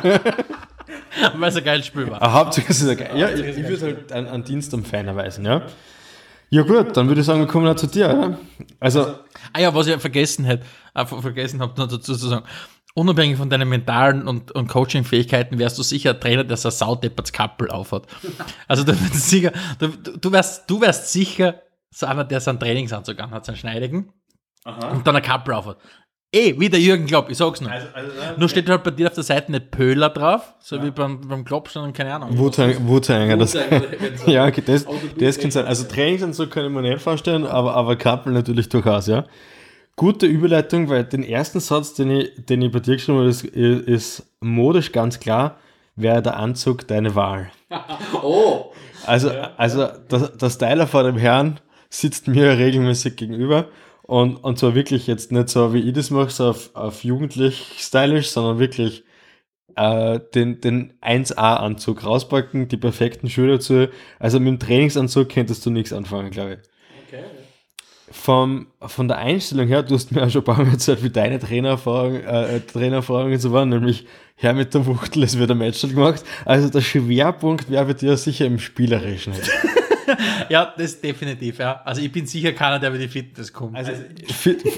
[1.38, 2.22] Weil es ein geiles Spiel war.
[2.22, 3.18] Ah, Hauptsache es ist okay.
[3.18, 5.64] Ja, ich, ich würde halt einen, einen Dienst am Fan erweisen, ja.
[6.51, 8.39] Ja gut, dann würde ich sagen, wir kommen auch zu dir, oder?
[8.80, 9.16] Also,
[9.53, 12.45] Ah ja, was ich vergessen hätte, äh, ver- vergessen habe, noch dazu zu sagen.
[12.95, 16.72] Unabhängig von deinen mentalen und, und Coaching-Fähigkeiten wärst du sicher ein Trainer, der so ein
[16.72, 18.07] saudepperts Kappel aufhat.
[18.68, 23.20] Also du wärst sicher, du, du, wärst, du wärst sicher so einer, der seinen Trainingsanzug
[23.20, 24.12] anhat, seinen schneidigen,
[24.91, 25.78] und dann ein Kappel aufhat.
[26.32, 27.71] Eh, wie der Jürgen Klopp, ich sag's nur.
[28.38, 31.43] Nur steht halt bei dir auf der Seite nicht Pöhler drauf, so wie beim, beim
[31.43, 32.38] Klopp schon, keine Ahnung.
[32.38, 33.53] Wu-Tang, Wu-Tang, das,
[34.27, 34.86] ja, okay, das,
[35.17, 35.65] das kann sein.
[35.65, 39.25] Also Trainingsanzug kann ich mir nicht vorstellen, aber, aber Kappel natürlich durchaus, ja.
[39.95, 43.43] Gute Überleitung, weil den ersten Satz, den ich, den ich bei dir geschrieben habe, ist,
[43.43, 45.57] ist modisch ganz klar,
[45.95, 47.49] wäre der Anzug deine Wahl.
[48.21, 48.71] Oh!
[49.05, 51.59] Also, also der, der Styler vor dem Herrn
[51.89, 53.65] sitzt mir regelmäßig gegenüber
[54.10, 57.76] und, und zwar wirklich jetzt nicht so, wie ich das mache, so auf, auf jugendlich
[57.78, 59.03] stylisch, sondern wirklich
[59.76, 63.86] äh, den, den 1A-Anzug rauspacken, die perfekten Schuhe dazu.
[64.18, 66.60] Also mit dem Trainingsanzug könntest du nichts anfangen, glaube ich.
[68.12, 71.12] Vom, von der Einstellung her, du hast mir auch schon ein paar Mal erzählt, wie
[71.12, 75.82] deine Trainererfahrungen, äh, Trainererfahrungen so waren, nämlich Herr mit der Wuchtel, es wird ein Match
[75.82, 76.24] gemacht.
[76.45, 79.34] Also der Schwerpunkt wäre bei dir sicher im Spielerischen.
[80.49, 81.82] Ja, das definitiv, ja.
[81.86, 83.76] Also ich bin sicher keiner, der über die Fitness kommt.
[83.76, 83.91] Also,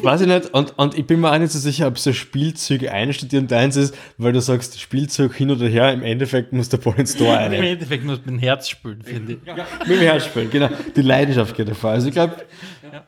[0.04, 2.92] weiß ich nicht, und, und ich bin mir auch nicht so sicher, ob so Spielzüge
[2.92, 7.00] einstudieren deins ist, weil du sagst, Spielzug hin oder her, im Endeffekt muss der Ball
[7.00, 7.54] ins Tor Im rein.
[7.54, 9.40] Endeffekt muss man Herz spülen, finde ich.
[9.88, 10.70] Mit dem Herz spielen, genau.
[10.96, 11.92] Die Leidenschaft geht davor.
[11.92, 12.36] Also ich glaube,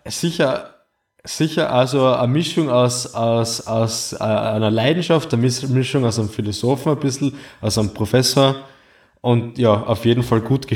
[0.07, 0.75] sicher,
[1.23, 6.29] sicher also eine Mischung aus, aus, aus äh, einer Leidenschaft, eine Mis- Mischung aus einem
[6.29, 8.55] Philosophen ein bisschen, aus einem Professor
[9.21, 10.67] und ja, auf jeden Fall gut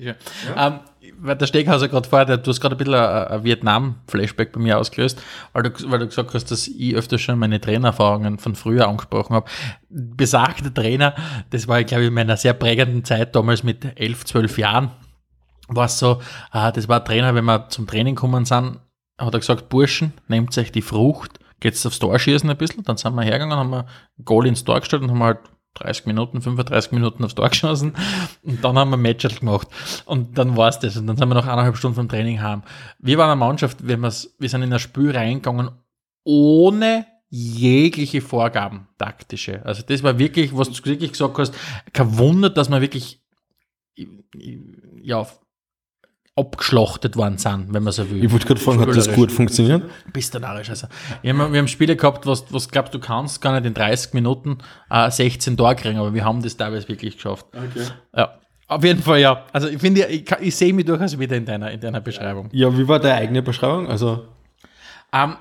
[0.00, 0.14] Ja.
[0.56, 0.80] Ähm,
[1.18, 5.20] weil der Steghauser gerade vorher, du hast gerade ein bisschen ein, Vietnam-Flashback bei mir ausgelöst,
[5.52, 9.34] weil du, weil du gesagt hast, dass ich öfter schon meine Trainererfahrungen von früher angesprochen
[9.34, 9.50] habe.
[9.88, 11.14] Besagter Trainer,
[11.50, 14.90] das war, glaube ich, in meiner sehr prägenden Zeit damals mit elf, zwölf Jahren,
[15.68, 16.20] war es so,
[16.52, 18.78] äh, das war ein Trainer, wenn wir zum Training gekommen sind,
[19.18, 22.96] hat er gesagt, Burschen, nehmt euch die Frucht, geht's aufs Tor schießen ein bisschen, dann
[22.96, 23.86] sind wir hergegangen, haben wir
[24.18, 25.38] ein Goal ins Tor gestellt und haben halt
[25.74, 27.94] 30 Minuten, 35 Minuten aufs Tor geschossen
[28.42, 29.68] und dann haben wir ein Match gemacht
[30.04, 32.62] und dann war es das und dann sind wir noch eineinhalb Stunden vom Training heim.
[32.98, 35.70] Wir waren eine Mannschaft, wir's, wir sind in das Spiel reingegangen
[36.24, 39.64] ohne jegliche Vorgaben, taktische.
[39.64, 41.54] Also das war wirklich, was du wirklich gesagt hast,
[41.92, 43.22] kein Wunder, dass wir wirklich
[45.02, 45.26] ja,
[46.34, 48.24] abgeschlachtet worden sind, wenn man so will.
[48.24, 49.82] Ich wollte gerade fragen, hat das gut funktioniert?
[50.12, 50.86] Bist du narrisch, also.
[51.20, 54.14] Wir haben, wir haben Spiele gehabt, was, was glaubst du kannst, gar nicht in 30
[54.14, 54.58] Minuten
[54.90, 57.46] äh, 16 Tore kriegen, aber wir haben das teilweise wirklich geschafft.
[57.52, 57.86] Okay.
[58.16, 58.38] Ja.
[58.66, 59.44] Auf jeden Fall, ja.
[59.52, 62.48] Also ich finde, ich, ich sehe mich durchaus wieder in deiner, in deiner Beschreibung.
[62.52, 63.88] Ja, wie war deine eigene Beschreibung?
[63.88, 64.26] Also,
[65.12, 65.36] Ähm,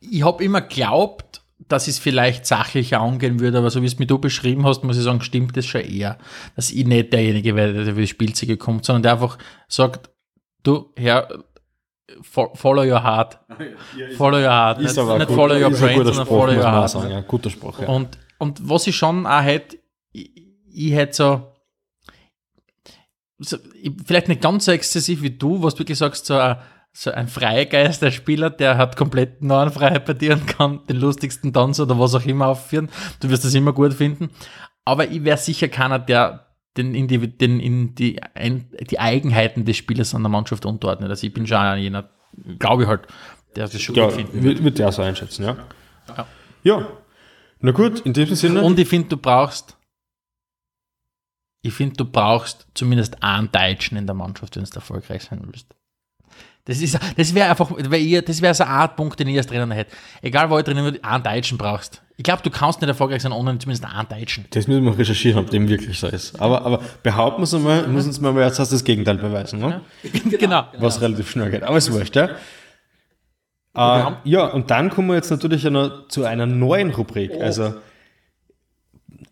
[0.00, 4.00] ich habe immer geglaubt, dass ich es vielleicht sachlicher angehen würde, aber so wie es
[4.00, 6.18] mir du beschrieben hast, muss ich sagen, stimmt das schon eher.
[6.56, 9.38] Dass ich nicht derjenige werde, der für die Spielzeuge kommt, sondern der einfach
[9.68, 10.10] sagt,
[10.62, 11.28] du, Herr,
[12.22, 13.38] fo- follow your heart.
[14.16, 14.78] Follow your heart.
[14.80, 16.70] ist nicht aber nicht gut, follow your ist ein brain, guter sondern Spruch, follow your
[16.72, 16.90] heart.
[16.90, 17.10] sagen.
[17.10, 17.88] Ja, guter Spruch, ja.
[17.88, 19.78] Und, und was ich schon auch hätte,
[20.12, 20.30] ich,
[20.72, 21.52] ich hätte so,
[23.38, 26.56] so, ich- vielleicht nicht ganz so exzessiv wie du, was du wirklich sagst, so ein,
[26.92, 31.52] so ein Freigeist, der Spieler, der hat komplett Narrenfreiheit bei dir und kann den lustigsten
[31.52, 32.90] Tanz oder was auch immer aufführen.
[33.20, 34.30] Du wirst das immer gut finden.
[34.84, 39.64] Aber ich wäre sicher keiner, der den, in, die, den, in die, ein, die Eigenheiten
[39.64, 41.10] des Spielers an der Mannschaft unterordnet.
[41.10, 42.10] Also ich bin schon einer jener,
[42.58, 43.06] glaube ich halt,
[43.56, 44.64] der das schon ja, gut finden wird.
[44.64, 45.56] wird, der so einschätzen, ja.
[46.08, 46.26] Ja.
[46.64, 46.88] Ja.
[47.60, 48.62] Na gut, in diesem Sinne.
[48.62, 49.76] Und ich finde, du brauchst,
[51.62, 55.74] ich finde, du brauchst zumindest einen Deutschen in der Mannschaft, wenn du erfolgreich sein willst.
[56.64, 59.48] Das ist, das wäre einfach, ihr, das wäre so eine Art Punkt, den ich als
[59.48, 59.90] Trainer hätte.
[60.20, 62.02] Egal, wo ich drinnen würde, einen Deutschen brauchst.
[62.16, 64.44] Ich glaube, du kannst nicht erfolgreich sein, ohne zumindest einen Deutschen.
[64.50, 66.40] das müssen wir recherchieren, ob dem wirklich so ist.
[66.40, 69.80] Aber, aber behaupten wir es einmal, müssen uns mal jetzt das Gegenteil beweisen, ne?
[70.38, 70.66] genau.
[70.78, 71.64] was relativ schnell geht.
[71.64, 72.28] Aber ist wurscht, ja.
[73.74, 77.32] Äh, ja, und dann kommen wir jetzt natürlich noch zu einer neuen Rubrik.
[77.40, 77.74] Also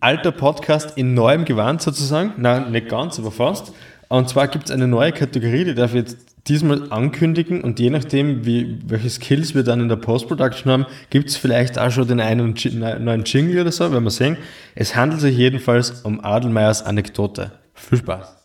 [0.00, 2.32] alter Podcast in neuem Gewand sozusagen.
[2.38, 3.72] Nein, nicht ganz, aber fast.
[4.10, 7.90] Und zwar gibt es eine neue Kategorie, die darf ich jetzt diesmal ankündigen und je
[7.90, 12.08] nachdem, wie, welche Skills wir dann in der Post-Production haben, gibt es vielleicht auch schon
[12.08, 14.36] den einen ne- neuen Jingle oder so, werden wir sehen.
[14.74, 17.52] Es handelt sich jedenfalls um Adelmeiers Anekdote.
[17.74, 18.36] Viel Spaß.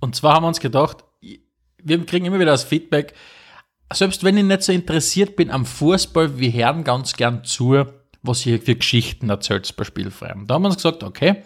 [0.00, 1.04] Und zwar haben wir uns gedacht,
[1.84, 3.14] wir kriegen immer wieder das Feedback,
[3.92, 7.84] selbst wenn ich nicht so interessiert bin am Fußball, wir hören ganz gern zu,
[8.22, 10.34] was ihr für Geschichten erzählt bei Spielfrei.
[10.34, 11.36] Und da haben wir uns gesagt, okay,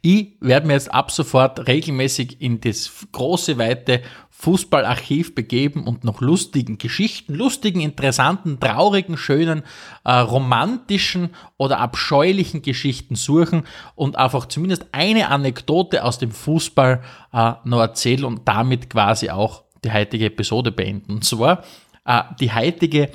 [0.00, 6.20] ich werde mir jetzt ab sofort regelmäßig in das große, weite Fußballarchiv begeben und nach
[6.20, 9.62] lustigen Geschichten, lustigen, interessanten, traurigen, schönen,
[10.04, 13.62] äh, romantischen oder abscheulichen Geschichten suchen
[13.94, 17.02] und einfach zumindest eine Anekdote aus dem Fußball
[17.32, 21.12] äh, noch erzählen und damit quasi auch die heutige Episode beenden.
[21.12, 21.62] Und zwar
[22.04, 23.10] äh, die heutige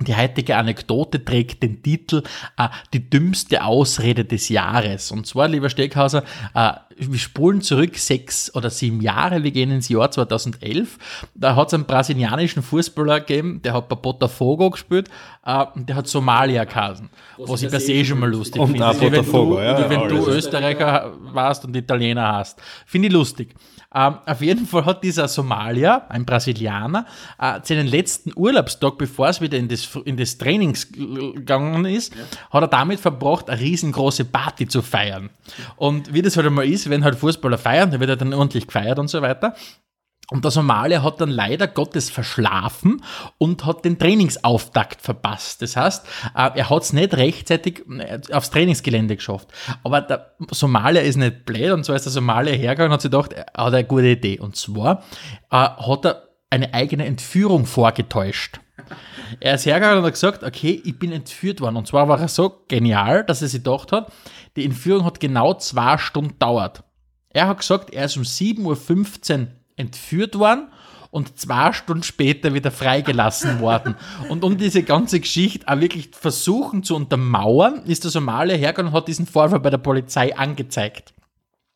[0.00, 2.22] die heutige Anekdote trägt den Titel
[2.56, 5.10] äh, Die dümmste Ausrede des Jahres.
[5.10, 6.24] Und zwar, lieber Steckhauser,
[6.54, 10.98] äh, wir spulen zurück sechs oder sieben Jahre, wir gehen ins Jahr 2011.
[11.34, 15.08] Da hat es einen brasilianischen Fußballer gegeben, der hat bei Botafogo gespielt
[15.44, 17.08] äh, und der hat Somalia geheißen.
[17.38, 18.86] Was ich per se schon mal lustig Und finde.
[18.94, 20.26] Wie wenn Botafogo, du, ja, wie ja, wenn du.
[20.28, 22.60] Österreicher warst und Italiener hast.
[22.86, 23.54] Finde ich lustig.
[23.92, 27.06] Ähm, auf jeden Fall hat dieser Somalier, ein Brasilianer,
[27.40, 32.14] äh, seinen letzten Urlaubstag, bevor es wieder in das, in das Trainings gegangen ist,
[32.50, 35.30] hat er damit verbracht, eine riesengroße Party zu feiern.
[35.76, 38.66] Und wie das halt einmal ist, wenn halt Fußballer feiern, da wird er dann ordentlich
[38.66, 39.54] gefeiert und so weiter.
[40.30, 43.02] Und der Somalier hat dann leider Gottes verschlafen
[43.38, 45.60] und hat den Trainingsauftakt verpasst.
[45.60, 49.48] Das heißt, äh, er hat es nicht rechtzeitig äh, aufs Trainingsgelände geschafft.
[49.82, 53.10] Aber der Somalier ist nicht blöd und so ist der Somalier hergegangen und hat sich
[53.10, 54.38] gedacht, er hat eine gute Idee.
[54.38, 55.02] Und zwar
[55.50, 58.60] äh, hat er eine eigene Entführung vorgetäuscht.
[59.40, 61.76] Er ist hergegangen und hat gesagt, okay, ich bin entführt worden.
[61.76, 64.12] Und zwar war er so genial, dass er sich gedacht hat,
[64.56, 66.82] die Entführung hat genau zwei Stunden dauert.
[67.30, 70.68] Er hat gesagt, er ist um 7.15 Uhr entführt worden
[71.10, 73.96] und zwei Stunden später wieder freigelassen worden.
[74.28, 78.96] Und um diese ganze Geschichte auch wirklich versuchen zu untermauern, ist der Somalier hergegangen und
[78.98, 81.14] hat diesen Vorfall bei der Polizei angezeigt.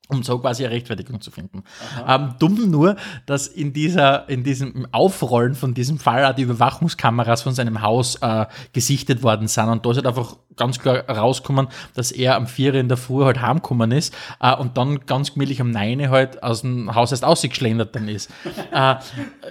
[0.09, 1.65] Um so quasi eine Rechtfertigung zu finden.
[2.07, 7.41] Ähm, dumm nur, dass in dieser, in diesem Aufrollen von diesem Fall auch die Überwachungskameras
[7.41, 8.45] von seinem Haus äh,
[8.75, 9.69] gesichtet worden sind.
[9.71, 13.25] Und da ist halt einfach ganz klar rausgekommen, dass er am 4 in der Früh
[13.25, 17.25] halt heimgekommen ist äh, und dann ganz gemütlich am 9 halt aus dem Haus erst
[17.25, 18.31] ausgeschlendert dann ist.
[18.73, 18.97] äh,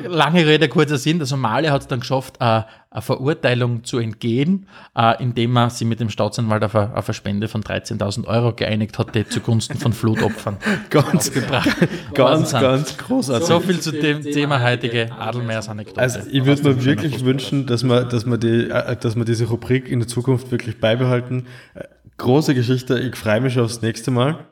[0.05, 2.61] lange Rede, kurzer Sinn, der Somalier hat es dann geschafft, äh,
[3.01, 7.47] Verurteilung zu entgehen, äh, indem er sich mit dem Staatsanwalt auf eine, auf eine Spende
[7.47, 10.57] von 13.000 Euro geeinigt hatte zugunsten von Flutopfern.
[10.89, 11.69] Ganz, gebracht.
[12.13, 13.47] ganz, ganz großartig.
[13.47, 15.99] So viel zu dem Thema heutige Adelmeiers Anekdote.
[15.99, 19.45] Also ich würde mir wirklich wünschen, dass wir, dass, wir die, äh, dass wir diese
[19.45, 21.47] Rubrik in der Zukunft wirklich beibehalten.
[21.73, 21.85] Äh,
[22.17, 22.99] große Geschichte.
[22.99, 24.45] Ich freue mich schon aufs nächste Mal.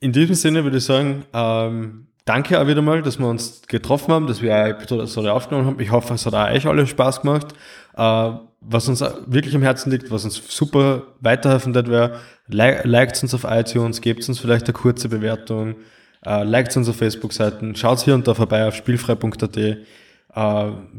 [0.00, 4.12] In diesem Sinne würde ich sagen, ähm, danke auch wieder mal, dass wir uns getroffen
[4.12, 5.80] haben, dass wir eine Episode aufgenommen haben.
[5.80, 7.54] Ich hoffe, es hat auch euch alle Spaß gemacht.
[7.96, 8.30] Äh,
[8.64, 13.34] was uns wirklich am Herzen liegt, was uns super weiterhelfen wird, wäre, li liked uns
[13.34, 15.76] auf iTunes, gebt uns vielleicht eine kurze Bewertung,
[16.24, 19.56] äh, liked uns auf Facebook-Seiten, schaut hier und da vorbei auf spielfrei.at.
[19.56, 19.76] Äh,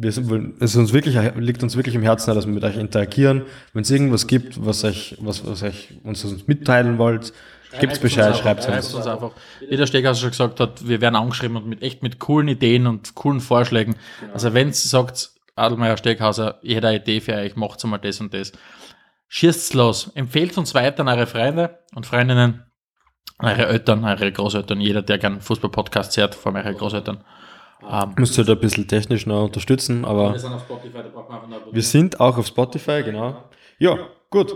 [0.01, 3.43] es uns wirklich, liegt uns wirklich im Herzen, dass wir mit euch interagieren.
[3.73, 7.33] Wenn es irgendwas gibt, was euch, was, was euch uns mitteilen wollt,
[7.79, 8.93] Gibt's Bescheid, schreibt uns.
[8.93, 9.31] uns einfach.
[9.67, 12.87] Wie der Steghauser schon gesagt hat, wir werden angeschrieben und mit echt mit coolen Ideen
[12.87, 13.95] und coolen Vorschlägen.
[14.19, 14.33] Genau.
[14.33, 18.19] Also wenn es sagt, Adelmeier Steghauser, ich hätte eine Idee für euch, macht mal das
[18.19, 18.51] und das.
[19.27, 20.11] Schießt's los.
[20.15, 22.63] Empfehlt uns weiter an eure Freunde und Freundinnen,
[23.39, 27.23] eure Eltern, eure Großeltern, jeder, der gern Fußball-Podcasts hört, vor allem eure Großeltern.
[27.89, 31.03] Ähm, Müsst ihr da ein bisschen technisch noch unterstützen, aber wir sind, Spotify,
[31.71, 33.43] wir sind auch auf Spotify, genau.
[33.79, 33.97] Ja,
[34.29, 34.55] gut.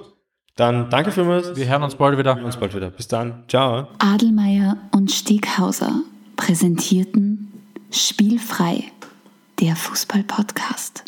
[0.58, 1.56] Dann danke vielmals.
[1.56, 2.32] Wir hören uns bald wieder.
[2.32, 2.90] Wir hören uns bald wieder.
[2.90, 3.44] Bis dann.
[3.48, 3.88] Ciao.
[4.00, 6.02] Adelmeier und Steghauser
[6.36, 7.52] präsentierten
[7.92, 8.84] Spielfrei,
[9.60, 11.04] der Fußball-Podcast.